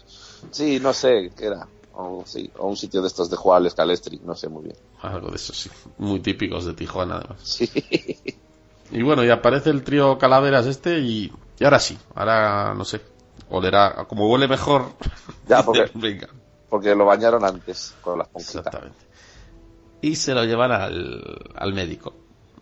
Sí, 0.50 0.80
no 0.80 0.94
sé 0.94 1.32
qué 1.38 1.46
era. 1.46 1.68
O, 1.94 2.24
sí, 2.26 2.50
o 2.58 2.68
un 2.68 2.76
sitio 2.76 3.02
de 3.04 3.08
estos 3.08 3.30
de 3.30 3.38
jugar 3.38 3.62
al 3.62 3.70
Scalestri, 3.70 4.20
no 4.24 4.36
sé 4.36 4.50
muy 4.50 4.64
bien. 4.64 4.76
Algo 5.02 5.30
de 5.30 5.36
eso, 5.36 5.54
sí. 5.54 5.70
Muy 6.00 6.20
típicos 6.20 6.66
de 6.66 6.74
Tijuana, 6.74 7.18
además. 7.18 7.40
Sí. 7.44 7.70
Y 8.92 9.04
bueno, 9.04 9.24
y 9.24 9.30
aparece 9.30 9.70
el 9.70 9.84
trío 9.84 10.18
Calaveras 10.18 10.66
este 10.66 11.00
y, 11.00 11.32
y 11.60 11.64
ahora 11.64 11.80
sí, 11.80 11.98
ahora 12.16 12.74
no 12.76 12.84
sé, 12.86 13.02
olerá, 13.50 14.06
como 14.08 14.28
huele 14.30 14.48
mejor. 14.48 14.94
Ya, 15.48 15.64
porque- 15.64 15.92
Venga, 15.94 16.28
Porque 16.70 16.96
lo 16.96 17.06
bañaron 17.06 17.44
antes 17.46 17.96
con 18.02 18.20
las 18.20 18.28
exactamente. 18.36 18.98
Y 20.02 20.16
se 20.16 20.34
lo 20.34 20.44
llevan 20.46 20.72
al, 20.72 21.52
al 21.56 21.74
médico, 21.74 22.16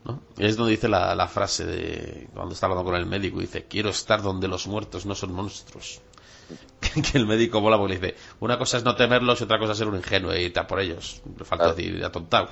¿no? 0.04 0.22
Y 0.38 0.46
es 0.46 0.58
donde 0.58 0.72
dice 0.72 0.88
la, 0.90 1.14
la 1.16 1.28
frase 1.28 1.66
de 1.66 2.28
cuando 2.34 2.54
está 2.54 2.66
hablando 2.66 2.84
con 2.84 2.96
el 2.96 3.06
médico, 3.06 3.40
dice, 3.40 3.66
quiero 3.66 3.90
estar 3.90 4.22
donde 4.22 4.48
los 4.48 4.68
muertos 4.68 5.06
no 5.06 5.14
son 5.16 5.34
monstruos. 5.34 6.02
que 6.82 7.18
el 7.18 7.28
médico 7.28 7.62
mola 7.62 7.78
porque 7.78 7.94
le 7.96 8.00
dice, 8.00 8.16
una 8.40 8.58
cosa 8.58 8.78
es 8.78 8.84
no 8.84 8.96
temerlos 8.96 9.40
y 9.40 9.44
otra 9.44 9.60
cosa 9.60 9.74
es 9.74 9.78
ser 9.78 9.88
un 9.88 9.96
ingenuo 9.98 10.36
y 10.36 10.52
a 10.56 10.68
por 10.68 10.80
ellos. 10.80 11.22
Le 11.38 11.46
falta 11.46 11.66
Claro. 11.66 11.76
decir, 11.76 12.04
atontado. 12.04 12.50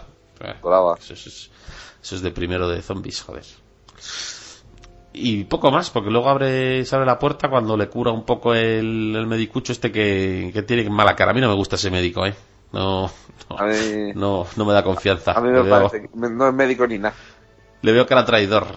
Eso, 1.00 1.14
es- 1.14 1.50
eso 2.04 2.16
es 2.16 2.22
de 2.22 2.32
primero 2.32 2.68
de 2.70 2.82
zombies, 2.82 3.22
joder. 3.22 3.44
Y 5.14 5.46
poco 5.46 5.72
más, 5.72 5.90
porque 5.90 6.10
luego 6.10 6.28
abre, 6.30 6.84
se 6.86 6.94
abre 6.96 7.06
la 7.06 7.18
puerta 7.18 7.50
cuando 7.50 7.78
le 7.78 7.88
cura 7.88 8.12
un 8.12 8.26
poco 8.26 8.54
el, 8.54 9.16
el 9.16 9.28
medicucho 9.28 9.72
este 9.72 9.92
que, 9.92 10.52
que 10.54 10.62
tiene 10.64 10.90
mala 10.90 11.16
cara. 11.16 11.32
A 11.32 11.34
mí 11.34 11.40
no 11.40 11.48
me 11.48 11.56
gusta 11.56 11.78
ese 11.78 11.90
médico, 11.90 12.26
¿eh? 12.26 12.36
No, 12.74 13.10
no, 13.50 13.58
mí, 13.68 14.12
no, 14.14 14.46
no 14.58 14.66
me 14.66 14.74
da 14.74 14.84
confianza. 14.84 15.32
a 15.32 15.40
mí 15.40 15.48
me 15.50 15.62
veo, 15.62 15.70
parece 15.70 16.02
que 16.02 16.10
no 16.18 16.48
es 16.50 16.54
médico 16.54 16.86
ni 16.86 16.98
nada. 16.98 17.16
le 17.82 17.92
veo 17.94 18.06
cara 18.06 18.26
traidor. 18.26 18.68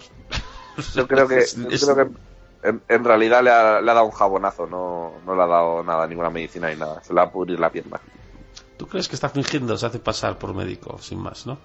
Yo 0.94 1.08
creo 1.08 1.26
que, 1.26 1.34
yo 1.56 1.68
es- 1.70 1.84
creo 1.84 1.96
que 1.96 2.68
en, 2.68 2.82
en 2.88 3.04
realidad 3.04 3.42
le 3.42 3.50
ha, 3.50 3.80
le 3.80 3.90
ha 3.90 3.94
dado 3.94 4.06
un 4.06 4.12
jabonazo, 4.12 4.66
no, 4.68 5.14
no 5.26 5.34
le 5.34 5.42
ha 5.42 5.46
dado 5.46 5.82
nada, 5.82 6.06
ninguna 6.06 6.30
medicina 6.30 6.70
ni 6.70 6.76
nada. 6.76 7.02
Se 7.02 7.12
le 7.12 7.20
va 7.20 7.26
a 7.26 7.32
pudrir 7.32 7.58
la 7.58 7.70
pierna. 7.70 7.98
¿Tú 8.76 8.86
crees 8.86 9.08
que 9.08 9.16
está 9.16 9.28
fingiendo? 9.28 9.76
Se 9.76 9.86
hace 9.86 9.98
pasar 9.98 10.38
por 10.38 10.54
médico, 10.54 10.98
sin 11.00 11.18
más, 11.20 11.46
¿no? 11.46 11.58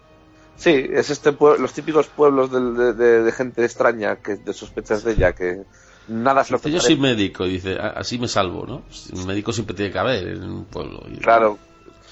Sí, 0.55 0.69
es 0.91 1.09
este 1.09 1.35
los 1.39 1.73
típicos 1.73 2.07
pueblos 2.07 2.51
de, 2.51 2.93
de- 2.93 3.23
de 3.23 3.31
gente 3.31 3.65
extraña, 3.65 4.17
que 4.17 4.35
de 4.35 4.53
sospechas 4.53 5.03
de 5.03 5.13
ella, 5.13 5.33
que 5.33 5.63
nada 6.07 6.41
es 6.41 6.51
lo 6.51 6.57
yo 6.61 6.79
soy 6.79 6.95
médico, 6.97 7.45
y 7.45 7.53
dice, 7.53 7.77
"A- 7.79 7.89
así 7.89 8.17
me 8.19 8.27
salvo, 8.27 8.65
¿no? 8.65 8.83
Un 9.13 9.25
médico 9.27 9.51
siempre 9.51 9.75
tiene 9.75 9.91
que 9.91 9.99
haber 9.99 10.27
en 10.27 10.43
un 10.43 10.65
pueblo. 10.65 11.01
Claro, 11.21 11.57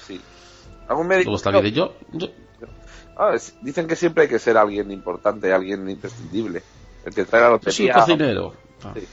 sí. 0.06 0.20
¿Algún 0.88 1.06
médico? 1.06 1.34
Está 1.34 1.50
bien. 1.60 1.74
Yo, 1.74 1.94
yo, 2.12 2.28
Ah, 3.16 3.32
es- 3.34 3.54
dicen 3.60 3.86
que 3.86 3.94
siempre 3.94 4.22
hay 4.24 4.28
que 4.28 4.38
ser 4.38 4.56
alguien 4.56 4.90
importante, 4.90 5.52
alguien 5.52 5.88
imprescindible. 5.88 6.62
El 7.04 7.14
que 7.14 7.24
yo 7.24 7.30
soy 7.30 7.40
lotería. 7.50 7.92
el 7.92 8.00
cocinero. 8.00 8.54
Ah. 8.82 8.92
Sí. 8.96 9.06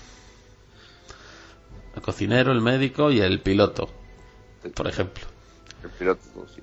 El 1.95 2.01
cocinero, 2.01 2.51
el 2.51 2.61
médico 2.61 3.11
y 3.11 3.19
el 3.19 3.41
piloto, 3.41 3.89
Sí. 4.63 4.69
por 4.69 4.87
ejemplo. 4.87 5.25
El 5.83 5.89
piloto, 5.91 6.21
sí. 6.55 6.61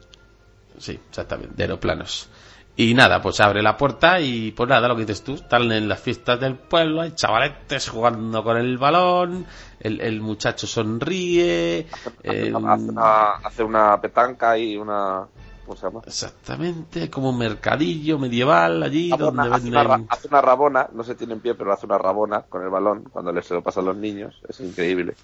Sí, 0.79 0.98
exactamente, 1.09 1.55
de 1.57 1.62
aeroplanos. 1.64 2.29
Y 2.78 2.92
nada, 2.92 3.22
pues 3.22 3.40
abre 3.40 3.62
la 3.62 3.76
puerta 3.76 4.20
y 4.20 4.52
pues 4.52 4.68
nada, 4.68 4.86
lo 4.88 4.96
que 4.96 5.02
dices 5.06 5.24
tú, 5.24 5.34
están 5.34 5.72
en 5.72 5.88
las 5.88 5.98
fiestas 6.00 6.38
del 6.40 6.56
pueblo, 6.56 7.00
hay 7.00 7.12
chavaletes 7.12 7.88
jugando 7.88 8.44
con 8.44 8.58
el 8.58 8.76
balón, 8.76 9.46
el, 9.80 10.00
el 10.02 10.20
muchacho 10.20 10.66
sonríe, 10.66 11.86
Hace, 11.90 12.10
eh, 12.22 12.46
una, 12.46 12.74
hace 12.74 12.90
una- 12.92 13.32
hace 13.42 13.62
una 13.64 14.00
petanca 14.00 14.56
y 14.58 14.76
una. 14.76 15.28
¿Cómo 15.64 15.76
se 15.76 15.86
llama? 15.86 16.04
exactamente, 16.06 17.10
como 17.10 17.30
un 17.30 17.38
mercadillo 17.38 18.18
medieval 18.18 18.82
allí 18.82 19.16
Rabona, 19.16 19.42
donde 19.42 19.48
hace, 19.50 19.68
una, 19.70 19.82
venden... 19.82 20.08
hace 20.08 20.28
una 20.28 20.40
rabona, 20.40 20.88
no 20.92 21.02
se 21.02 21.16
tiene 21.16 21.34
en 21.34 21.40
pie, 21.40 21.54
pero 21.56 21.72
hace 21.72 21.86
una 21.86 21.98
rabona 21.98 22.42
con 22.42 22.62
el 22.62 22.70
balón 22.70 23.04
cuando 23.10 23.32
le 23.32 23.42
se 23.42 23.54
lo 23.54 23.62
pasa 23.64 23.80
a 23.80 23.82
los 23.84 23.96
niños. 23.96 24.40
Es 24.48 24.60
increíble. 24.60 25.16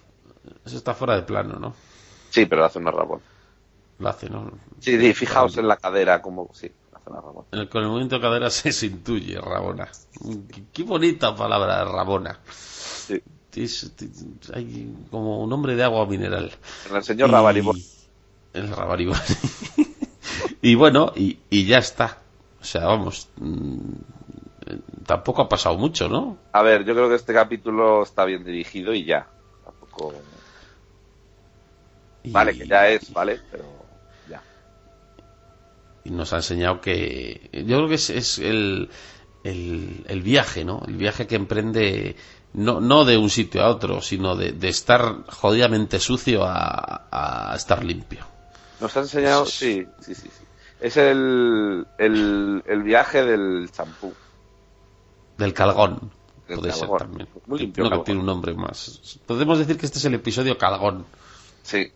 Eso 0.64 0.76
está 0.76 0.94
fuera 0.94 1.14
de 1.16 1.22
plano, 1.22 1.58
¿no? 1.58 1.74
Sí, 2.30 2.46
pero 2.46 2.64
hace 2.64 2.78
una 2.80 2.90
rabona. 2.90 3.22
Lo 3.98 4.08
hace, 4.08 4.28
¿no? 4.28 4.50
Sí, 4.80 4.98
sí, 4.98 5.14
fijaos 5.14 5.56
en 5.58 5.68
la 5.68 5.76
cadera, 5.76 6.20
como. 6.20 6.52
Sí, 6.54 6.70
rabona. 7.06 7.46
El- 7.52 7.68
con 7.68 7.82
el 7.82 7.88
movimiento 7.88 8.16
de 8.16 8.20
cadera 8.22 8.50
se, 8.50 8.86
intuye, 8.86 9.40
Rabona. 9.40 9.88
Qué, 10.52 10.62
qué 10.72 10.82
bonita 10.82 11.34
palabra, 11.34 11.84
Rabona. 11.84 12.38
Sí. 12.50 13.20
es- 13.56 13.92
hay 14.54 14.94
como 15.10 15.42
un 15.42 15.52
hombre 15.52 15.74
de 15.76 15.84
agua 15.84 16.06
mineral. 16.06 16.50
El 16.92 17.02
señor 17.04 17.28
Y- 17.28 17.32
Rabaribón. 17.32 17.78
El 18.54 18.68
Rabaribón. 18.68 19.18
y 20.62 20.74
bueno, 20.74 21.12
y, 21.16 21.38
y 21.50 21.66
ya 21.66 21.78
está. 21.78 22.18
O 22.60 22.64
sea, 22.64 22.86
vamos. 22.86 23.28
mm, 23.36 23.78
Tampoco 25.06 25.42
ha 25.42 25.48
pasado 25.48 25.76
mucho, 25.76 26.08
¿no? 26.08 26.38
A 26.52 26.62
ver, 26.62 26.84
yo 26.84 26.94
creo 26.94 27.08
que 27.08 27.16
este 27.16 27.34
capítulo 27.34 28.04
está 28.04 28.24
bien 28.24 28.44
dirigido 28.44 28.94
y 28.94 29.04
ya. 29.04 29.26
Tampoco. 29.64 30.14
Y- 32.22 32.30
Vale, 32.30 32.56
que 32.56 32.66
ya 32.66 32.88
es, 32.88 33.12
¿vale? 33.12 33.40
Pero. 33.50 33.64
Y 36.04 36.10
nos 36.10 36.32
ha 36.32 36.36
enseñado 36.36 36.80
que 36.80 37.50
yo 37.52 37.76
creo 37.76 37.88
que 37.88 37.94
es, 37.94 38.10
es 38.10 38.38
el, 38.38 38.90
el, 39.44 40.04
el 40.08 40.22
viaje, 40.22 40.64
¿no? 40.64 40.82
El 40.86 40.96
viaje 40.96 41.26
que 41.26 41.36
emprende 41.36 42.16
no, 42.54 42.80
no 42.80 43.04
de 43.04 43.16
un 43.16 43.30
sitio 43.30 43.62
a 43.62 43.68
otro, 43.70 44.02
sino 44.02 44.36
de, 44.36 44.52
de 44.52 44.68
estar 44.68 45.24
jodidamente 45.28 45.98
sucio 46.00 46.44
a, 46.44 47.06
a 47.50 47.54
estar 47.56 47.84
limpio. 47.84 48.26
Nos 48.80 48.96
ha 48.96 49.00
enseñado, 49.00 49.46
sí, 49.46 49.86
sí, 50.00 50.14
sí. 50.14 50.28
sí. 50.28 50.44
Es 50.80 50.96
el, 50.96 51.86
el, 51.98 52.62
el 52.66 52.82
viaje 52.82 53.22
del 53.24 53.70
champú. 53.70 54.12
Del 55.38 55.54
calgón. 55.54 56.10
Del 56.48 56.58
Puede 56.58 56.72
ser 56.72 56.88
también. 56.98 57.28
Muy 57.46 57.60
limpio 57.60 57.84
no 57.84 57.90
calgón. 57.90 58.04
tiene 58.04 58.20
un 58.20 58.26
nombre 58.26 58.54
más. 58.54 59.20
Podemos 59.26 59.58
decir 59.60 59.78
que 59.78 59.86
este 59.86 59.98
es 59.98 60.04
el 60.04 60.14
episodio 60.14 60.58
calgón. 60.58 61.06
Sí. 61.62 61.92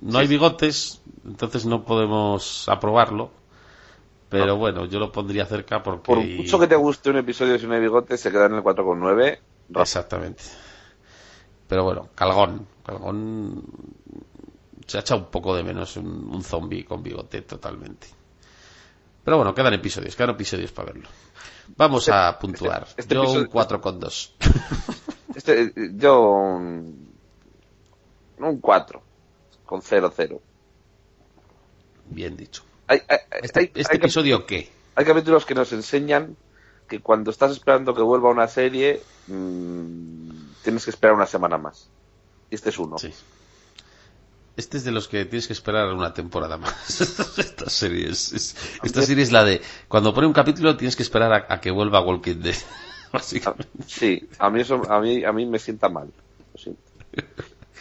No 0.00 0.18
hay 0.18 0.26
bigotes, 0.28 1.02
entonces 1.26 1.66
no 1.66 1.84
podemos 1.84 2.66
aprobarlo. 2.68 3.30
Pero 4.32 4.56
bueno, 4.56 4.86
yo 4.86 4.98
lo 4.98 5.12
pondría 5.12 5.46
cerca 5.46 5.82
porque... 5.82 6.02
Por 6.02 6.18
mucho 6.18 6.58
que 6.58 6.66
te 6.66 6.76
guste 6.76 7.10
un 7.10 7.18
episodio 7.18 7.58
sin 7.58 7.70
bigote, 7.70 8.16
se 8.16 8.30
queda 8.30 8.46
en 8.46 8.54
el 8.54 8.62
4,9. 8.62 9.38
Exactamente. 9.76 10.42
Pero 11.68 11.84
bueno, 11.84 12.08
Calgón. 12.14 12.66
Calgón 12.84 13.62
se 14.86 14.96
ha 14.98 15.00
echado 15.00 15.20
un 15.20 15.26
poco 15.30 15.54
de 15.54 15.62
menos 15.62 15.96
un, 15.96 16.06
un 16.32 16.42
zombie 16.42 16.84
con 16.84 17.02
bigote 17.02 17.42
totalmente. 17.42 18.08
Pero 19.24 19.36
bueno, 19.36 19.54
quedan 19.54 19.72
episodios, 19.74 20.16
quedan 20.16 20.30
episodios 20.30 20.72
para 20.72 20.92
verlo. 20.92 21.08
Vamos 21.76 22.08
a 22.08 22.36
puntuar. 22.38 22.82
este- 22.88 23.00
este 23.02 23.14
Yo 23.14 23.20
un 23.22 23.26
episodio- 23.28 23.50
4 23.50 23.80
con 23.80 24.00
2. 24.00 24.34
Este, 25.34 25.72
yo. 25.96 26.20
Un, 26.30 27.08
un 28.38 28.60
4. 28.60 29.02
Con 29.64 29.80
0,0. 29.80 30.40
Bien 32.10 32.36
dicho. 32.36 32.62
Hay, 32.92 33.02
hay, 33.08 33.18
Este, 33.42 33.60
hay- 33.60 33.70
este 33.74 33.96
episodio 33.96 34.44
qué? 34.46 34.70
hay 34.94 35.04
capítulos 35.04 35.44
que 35.46 35.54
nos 35.54 35.72
enseñan 35.72 36.36
que 36.88 37.00
cuando 37.00 37.30
estás 37.30 37.52
esperando 37.52 37.94
que 37.94 38.02
vuelva 38.02 38.28
una 38.30 38.48
serie, 38.48 39.00
mm, 39.28 40.30
tienes 40.62 40.84
que 40.84 40.90
esperar 40.90 41.14
una 41.16 41.26
semana 41.26 41.56
más. 41.58 41.88
Y 42.50 42.54
este 42.56 42.68
es 42.70 42.78
uno. 42.78 42.98
Sí. 42.98 43.12
Este 44.54 44.76
es 44.76 44.84
de 44.84 44.90
los 44.92 45.08
que 45.08 45.24
tienes 45.24 45.46
que 45.46 45.54
esperar 45.54 45.88
una 45.94 46.12
temporada 46.12 46.58
más. 46.58 47.00
esta 47.38 47.70
serie 47.70 48.10
es, 48.10 48.32
es- 48.34 48.56
esta 48.82 49.00
serie 49.02 49.22
es 49.24 49.32
la 49.32 49.44
de 49.44 49.62
cuando 49.88 50.12
pone 50.12 50.26
un 50.26 50.34
capítulo 50.34 50.76
tienes 50.76 50.94
que 50.96 51.02
esperar 51.02 51.32
a, 51.32 51.46
a 51.54 51.60
que 51.60 51.70
vuelva 51.70 52.00
Walking 52.02 52.40
Dead. 52.40 52.56
Ah, 53.14 53.18
Básicamente. 53.18 53.68
Sí, 53.86 54.26
a 54.38 54.48
mí 54.48 54.62
eso 54.62 54.90
a 54.90 54.98
mí 54.98 55.22
a 55.22 55.32
mí 55.32 55.44
me 55.44 55.58
sienta 55.58 55.90
mal. 55.90 56.10
Lo 56.54 56.58
siento. 56.58 56.80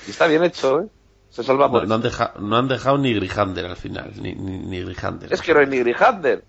Y 0.06 0.12
está 0.12 0.28
bien 0.28 0.44
hecho, 0.44 0.82
¿eh? 0.82 0.88
Se 1.32 1.44
salva 1.44 1.66
No, 1.68 1.72
por 1.72 1.88
no 1.88 1.96
han 1.96 2.02
deja- 2.02 2.34
no 2.40 2.58
han 2.58 2.68
dejado 2.68 2.98
ni 3.00 3.14
Grijander 3.14 3.66
al 3.66 3.78
final, 3.78 4.12
ni, 4.22 4.34
ni, 4.36 4.58
ni 4.60 4.82
Grijander. 4.82 5.34
Es 5.34 5.42
que 5.42 5.54
no 5.54 5.62
hay 5.62 5.68
ni 5.68 5.80
Grijander. 5.80 6.44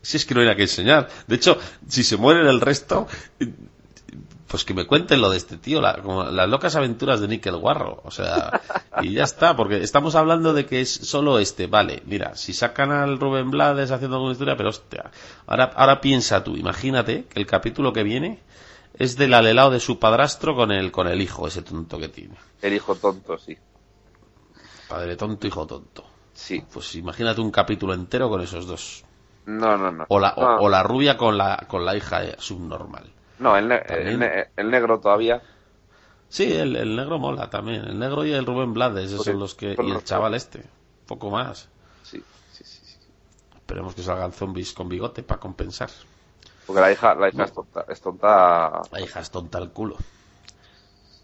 Si 0.00 0.16
es 0.16 0.24
que 0.24 0.32
no 0.34 0.40
hay 0.40 0.46
nada 0.46 0.56
que 0.56 0.62
enseñar. 0.62 1.08
De 1.26 1.34
hecho, 1.36 1.58
si 1.88 2.04
se 2.04 2.16
mueren 2.16 2.46
el 2.46 2.60
resto, 2.60 3.08
pues 4.46 4.64
que 4.64 4.74
me 4.74 4.86
cuenten 4.86 5.20
lo 5.20 5.28
de 5.30 5.36
este 5.38 5.56
tío, 5.56 5.80
la- 5.80 6.00
como 6.00 6.22
las 6.24 6.48
locas 6.48 6.76
aventuras 6.76 7.20
de 7.20 7.26
Nickel 7.26 7.56
Guarro. 7.56 8.00
O 8.04 8.12
sea, 8.12 8.60
y 9.02 9.14
ya 9.14 9.24
está, 9.24 9.56
porque 9.56 9.82
estamos 9.82 10.14
hablando 10.14 10.52
de 10.54 10.66
que 10.66 10.80
es 10.80 10.88
solo 10.90 11.40
este. 11.40 11.66
Vale, 11.66 12.02
mira, 12.06 12.36
si 12.36 12.52
sacan 12.52 12.92
al 12.92 13.18
Rubén 13.18 13.50
Blades 13.50 13.90
haciendo 13.90 14.16
alguna 14.16 14.32
historia, 14.32 14.56
pero 14.56 14.68
hostia, 14.68 15.10
ahora, 15.48 15.72
ahora 15.74 16.00
piensa 16.00 16.44
tú, 16.44 16.56
imagínate 16.56 17.24
que 17.24 17.40
el 17.40 17.46
capítulo 17.46 17.92
que 17.92 18.04
viene 18.04 18.38
es 18.98 19.16
del 19.16 19.34
alelao 19.34 19.70
de 19.70 19.80
su 19.80 19.98
padrastro 19.98 20.54
con 20.54 20.70
el, 20.70 20.92
con 20.92 21.08
el 21.08 21.20
hijo, 21.20 21.48
ese 21.48 21.62
tonto 21.62 21.98
que 21.98 22.08
tiene. 22.08 22.36
El 22.62 22.72
hijo 22.74 22.94
tonto, 22.94 23.36
sí. 23.38 23.58
Padre 24.88 25.16
tonto, 25.16 25.46
hijo 25.46 25.66
tonto. 25.66 26.04
Sí. 26.34 26.64
Pues 26.72 26.94
imagínate 26.94 27.40
un 27.40 27.50
capítulo 27.50 27.94
entero 27.94 28.28
con 28.28 28.40
esos 28.40 28.66
dos. 28.66 29.04
No, 29.46 29.76
no, 29.76 29.90
no. 29.90 30.04
O 30.08 30.18
la, 30.18 30.34
o- 30.36 30.40
no, 30.42 30.56
o 30.58 30.68
la 30.68 30.82
rubia 30.82 31.16
con 31.16 31.38
la, 31.38 31.56
con 31.68 31.84
la 31.84 31.96
hija 31.96 32.24
eh, 32.24 32.36
subnormal. 32.38 33.10
no, 33.38 33.56
el, 33.56 33.68
ne- 33.68 33.82
el 33.88 34.18
ne- 34.18 34.48
el 34.56 34.70
negro 34.70 34.98
todavía. 35.00 35.40
Sí, 36.28 36.52
el, 36.52 36.74
el 36.76 36.96
negro 36.96 37.18
mola 37.18 37.48
también. 37.48 37.84
El 37.84 37.98
negro 37.98 38.24
y 38.24 38.32
el 38.32 38.44
Rubén 38.44 38.74
Blades, 38.74 39.12
esos 39.12 39.24
son 39.24 39.38
los 39.38 39.54
que. 39.54 39.76
Y 39.78 39.90
el 39.90 40.04
chaval 40.04 40.34
este. 40.34 40.64
Poco 41.06 41.30
más. 41.30 41.68
Sí, 42.02 42.22
sí, 42.52 42.64
sí, 42.64 42.80
sí. 42.84 42.96
Esperemos 43.54 43.94
que 43.94 44.02
salgan 44.02 44.32
zombies 44.32 44.72
con 44.72 44.88
bigote 44.88 45.22
para 45.22 45.40
compensar. 45.40 45.90
Porque 46.66 46.80
la 46.80 46.90
hija, 46.90 47.14
la 47.14 47.28
hija 47.28 47.44
es 47.44 47.52
tonta. 47.52 47.84
Es 47.88 48.00
tonta. 48.00 48.82
La 48.90 49.00
hija 49.00 49.20
es 49.20 49.30
tonta 49.30 49.58
al 49.58 49.70
culo. 49.70 49.96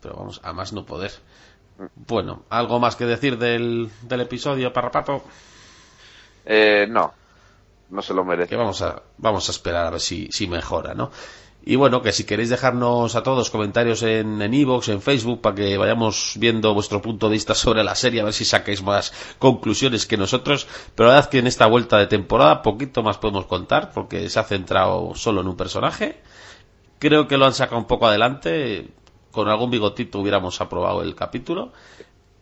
Pero 0.01 0.14
vamos, 0.16 0.40
a 0.44 0.53
más 0.53 0.72
no 0.72 0.87
poder. 0.87 1.11
Bueno, 1.94 2.44
¿algo 2.50 2.78
más 2.78 2.96
que 2.96 3.06
decir 3.06 3.38
del, 3.38 3.90
del 4.02 4.20
episodio, 4.20 4.72
Parrapato? 4.72 5.24
Eh, 6.44 6.87
no. 6.88 7.12
No 7.90 8.02
se 8.02 8.14
lo 8.14 8.24
merece. 8.24 8.48
que 8.50 8.56
vamos 8.56 8.80
a, 8.82 9.02
vamos 9.18 9.48
a 9.48 9.52
esperar 9.52 9.87
a 9.87 9.90
ver 9.90 10.00
si, 10.00 10.28
si 10.32 10.46
mejora, 10.46 10.94
¿no? 10.94 11.11
Y 11.64 11.76
bueno, 11.76 12.02
que 12.02 12.12
si 12.12 12.24
queréis 12.24 12.48
dejarnos 12.50 13.14
a 13.14 13.22
todos 13.22 13.50
comentarios 13.50 14.02
en 14.02 14.42
en 14.42 14.52
iVoox, 14.54 14.88
en 14.88 15.00
Facebook, 15.00 15.40
para 15.40 15.54
que 15.54 15.76
vayamos 15.76 16.35
viendo 16.37 16.74
vuestro 16.74 17.00
punto 17.00 17.28
de 17.28 17.35
vista 17.35 17.54
sobre 17.54 17.85
la 17.85 17.94
serie, 17.94 18.20
a 18.20 18.24
ver 18.24 18.32
si 18.32 18.44
saquéis 18.44 18.82
más 18.82 19.12
conclusiones 19.38 20.06
que 20.06 20.16
nosotros. 20.16 20.66
Pero 20.96 21.08
la 21.08 21.14
verdad 21.14 21.28
es 21.28 21.30
que 21.30 21.38
en 21.38 21.46
esta 21.46 21.66
vuelta 21.66 21.98
de 21.98 22.08
temporada 22.08 22.62
poquito 22.62 23.02
más 23.04 23.18
podemos 23.18 23.46
contar, 23.46 23.92
porque 23.92 24.28
se 24.28 24.40
ha 24.40 24.44
centrado 24.44 25.14
solo 25.14 25.42
en 25.42 25.48
un 25.48 25.56
personaje. 25.56 26.20
Creo 26.98 27.28
que 27.28 27.37
lo 27.37 27.46
han 27.46 27.54
sacado 27.54 27.78
un 27.78 27.87
poco 27.87 28.06
adelante. 28.06 28.88
Con 29.33 29.49
algún 29.49 29.71
bigotito 29.71 30.21
hubiéramos 30.21 30.61
aprobado 30.61 31.03
el 31.03 31.14
capítulo. 31.16 31.73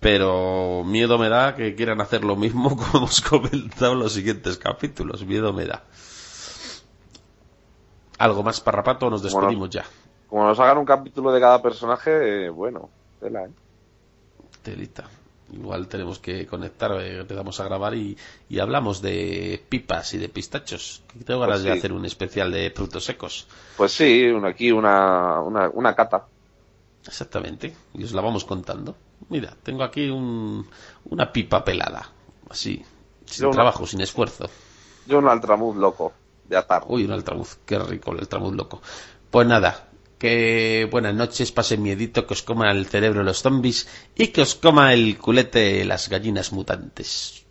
Pero 0.00 0.82
miedo 0.84 1.18
me 1.18 1.28
da 1.28 1.54
que 1.54 1.74
quieran 1.74 2.00
hacer 2.00 2.24
lo 2.24 2.34
mismo 2.36 2.70
como 2.76 2.98
hemos 2.98 3.20
comentado 3.22 3.92
en 3.92 4.00
los 4.00 4.12
siguientes 4.12 4.58
capítulos. 4.58 5.24
Miedo 5.24 5.52
me 5.52 5.64
da. 5.66 5.84
¿Algo 8.18 8.42
más, 8.42 8.60
Parrapato? 8.60 9.06
o 9.06 9.10
Nos 9.10 9.22
Bueno. 9.22 9.38
despedimos 9.38 9.70
ya. 9.70 9.84
Como 10.28 10.44
nos 10.44 10.58
hagan 10.60 10.78
un 10.78 10.84
capítulo 10.84 11.32
de 11.32 11.40
cada 11.40 11.60
personaje, 11.62 12.46
eh, 12.46 12.48
bueno. 12.50 12.88
tela, 13.20 13.44
¿eh? 13.44 13.50
Telita. 14.62 15.04
Igual 15.52 15.88
tenemos 15.88 16.20
que 16.20 16.46
conectar, 16.46 16.92
eh, 17.00 17.20
empezamos 17.20 17.58
a 17.58 17.64
grabar 17.64 17.94
y, 17.94 18.16
y 18.48 18.60
hablamos 18.60 19.02
de 19.02 19.60
pipas 19.68 20.14
y 20.14 20.18
de 20.18 20.28
pistachos. 20.28 21.02
Tengo 21.26 21.40
ganas 21.40 21.56
Pues 21.56 21.64
de 21.64 21.72
hacer 21.72 21.92
un 21.92 22.04
especial 22.04 22.52
de 22.52 22.70
frutos 22.70 23.04
secos. 23.04 23.48
Pues 23.76 23.90
sí, 23.92 24.26
aquí 24.44 24.70
una, 24.70 25.40
una, 25.40 25.68
una 25.70 25.94
cata. 25.96 26.26
Exactamente. 27.06 27.74
Y 27.94 28.04
os 28.04 28.12
la 28.12 28.20
vamos 28.22 28.44
contando. 28.44 28.96
Mira, 29.28 29.56
tengo 29.62 29.82
aquí 29.82 30.08
un, 30.08 30.68
una 31.06 31.32
pipa 31.32 31.64
pelada. 31.64 32.10
Así. 32.48 32.82
Sin 33.24 33.42
Yo 33.42 33.48
una- 33.48 33.54
trabajo, 33.56 33.86
sin 33.86 34.00
esfuerzo. 34.00 34.48
Yo 35.06 35.18
un 35.18 35.28
altramuz 35.28 35.76
loco. 35.76 36.12
De 36.48 36.56
atar. 36.56 36.82
Uy, 36.88 37.04
un 37.04 37.12
altramuz, 37.12 37.58
qué 37.64 37.78
rico 37.78 38.10
el 38.12 38.20
altramuz 38.20 38.54
loco. 38.54 38.82
Pues 39.30 39.46
nada, 39.46 39.88
que 40.18 40.88
buenas 40.90 41.14
noches, 41.14 41.52
pasen 41.52 41.82
miedito, 41.82 42.26
que 42.26 42.34
os 42.34 42.42
coma 42.42 42.70
el 42.72 42.86
cerebro 42.86 43.22
los 43.22 43.40
zombies 43.40 43.86
y 44.16 44.28
que 44.28 44.42
os 44.42 44.56
coma 44.56 44.92
el 44.92 45.16
culete 45.18 45.84
las 45.84 46.08
gallinas 46.08 46.52
mutantes. 46.52 47.44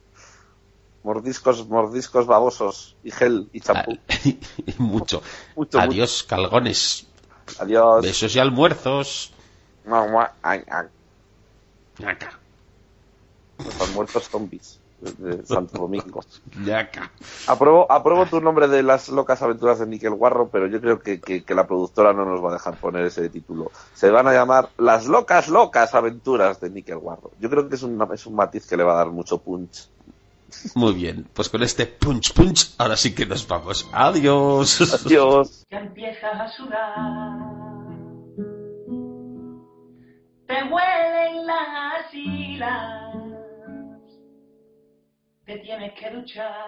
Mordiscos, 1.04 1.68
mordiscos 1.70 2.28
babosos. 2.28 2.96
Y 3.04 3.12
gel 3.12 3.50
y 3.54 3.62
champú. 3.62 3.98
Y 4.26 4.74
mucho. 4.78 5.22
Mucho, 5.56 5.80
Adiós, 5.80 6.24
calgones. 6.24 7.08
Adiós. 7.60 8.04
Besos 8.04 8.36
y 8.36 8.40
almuerzos. 8.40 9.32
Ñaca, 12.00 12.40
Los 13.80 13.94
muertos 13.94 14.30
zombies. 14.30 14.80
De 15.18 15.46
Santo 15.46 15.78
Domingo. 15.80 16.22
ñaca. 16.60 17.10
Apruebo, 17.48 17.90
apruebo 17.90 18.26
tu 18.26 18.42
nombre 18.42 18.68
de 18.68 18.84
las 18.84 19.08
locas 19.08 19.42
aventuras 19.42 19.80
de 19.80 19.88
Nickel 19.88 20.10
Guarro, 20.14 20.50
pero 20.50 20.68
yo 20.68 20.82
creo 20.82 21.00
que, 21.00 21.22
que- 21.22 21.44
que 21.46 21.56
la 21.56 21.66
productora 21.66 22.12
no 22.12 22.26
nos 22.26 22.44
va 22.44 22.50
a 22.50 22.54
dejar 22.54 22.76
poner 22.76 23.06
ese 23.06 23.30
título. 23.30 23.72
Se 23.94 24.10
van 24.10 24.28
a 24.28 24.34
llamar 24.34 24.70
Las 24.78 25.06
locas, 25.08 25.48
locas 25.48 25.96
aventuras 25.96 26.60
de 26.60 26.70
Nickel 26.70 26.98
Guarro. 26.98 27.32
Yo 27.40 27.50
creo 27.50 27.70
que 27.70 27.76
es 27.76 27.84
un, 27.84 28.02
es 28.14 28.26
un 28.26 28.36
matiz 28.36 28.68
que 28.68 28.76
le 28.76 28.84
va 28.84 28.94
a 28.94 28.98
dar 28.98 29.08
mucho 29.10 29.38
punch. 29.38 29.88
Muy 30.76 30.94
bien, 30.94 31.26
pues 31.34 31.48
con 31.48 31.64
este 31.64 31.86
punch 31.86 32.34
punch, 32.34 32.74
ahora 32.78 32.98
sí 32.98 33.16
que 33.16 33.26
nos 33.26 33.48
vamos. 33.48 33.88
Adiós. 33.94 34.82
Adiós. 35.06 35.66
ya 35.72 35.78
empiezas 35.80 36.42
a 36.42 36.48
sudar 36.50 37.79
te 40.50 40.64
huelen 40.64 41.46
las 41.46 42.12
hilas, 42.12 43.14
te 45.46 45.60
tienes 45.60 45.94
que 45.94 46.10
duchar, 46.10 46.66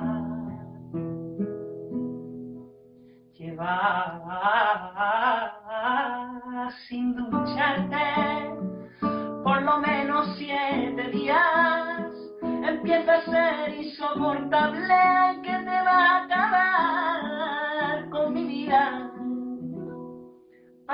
Llevas 3.34 4.22
sin 6.88 7.15
ducharte 7.15 7.98
por 9.44 9.63
lo 9.63 9.80
menos 9.80 10.38
siete 10.38 11.10
días, 11.10 12.12
empieza 12.44 13.15
a 13.15 13.22
ser 13.26 13.74
insoportable 13.74 15.41
que 15.41 15.61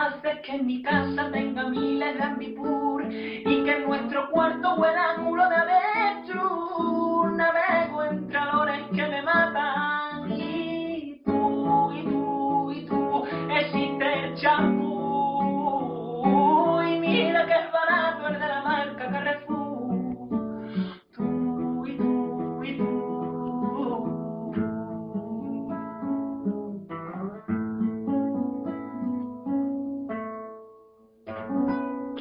hace 0.07 0.41
que 0.41 0.51
en 0.53 0.65
mi 0.65 0.81
casa 0.81 1.29
tenga 1.31 1.69
miles 1.69 2.17
de 2.17 2.23
ambipur 2.23 3.03
y 3.11 3.63
que 3.63 3.79
nuestro 3.79 4.29
cuarto 4.31 4.75
huela 4.75 5.17
nulo 5.17 5.47
de 5.49 5.55
avestruz. 5.55 6.86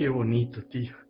qué 0.07 0.11
bonito, 0.11 0.63
tío. 0.69 1.06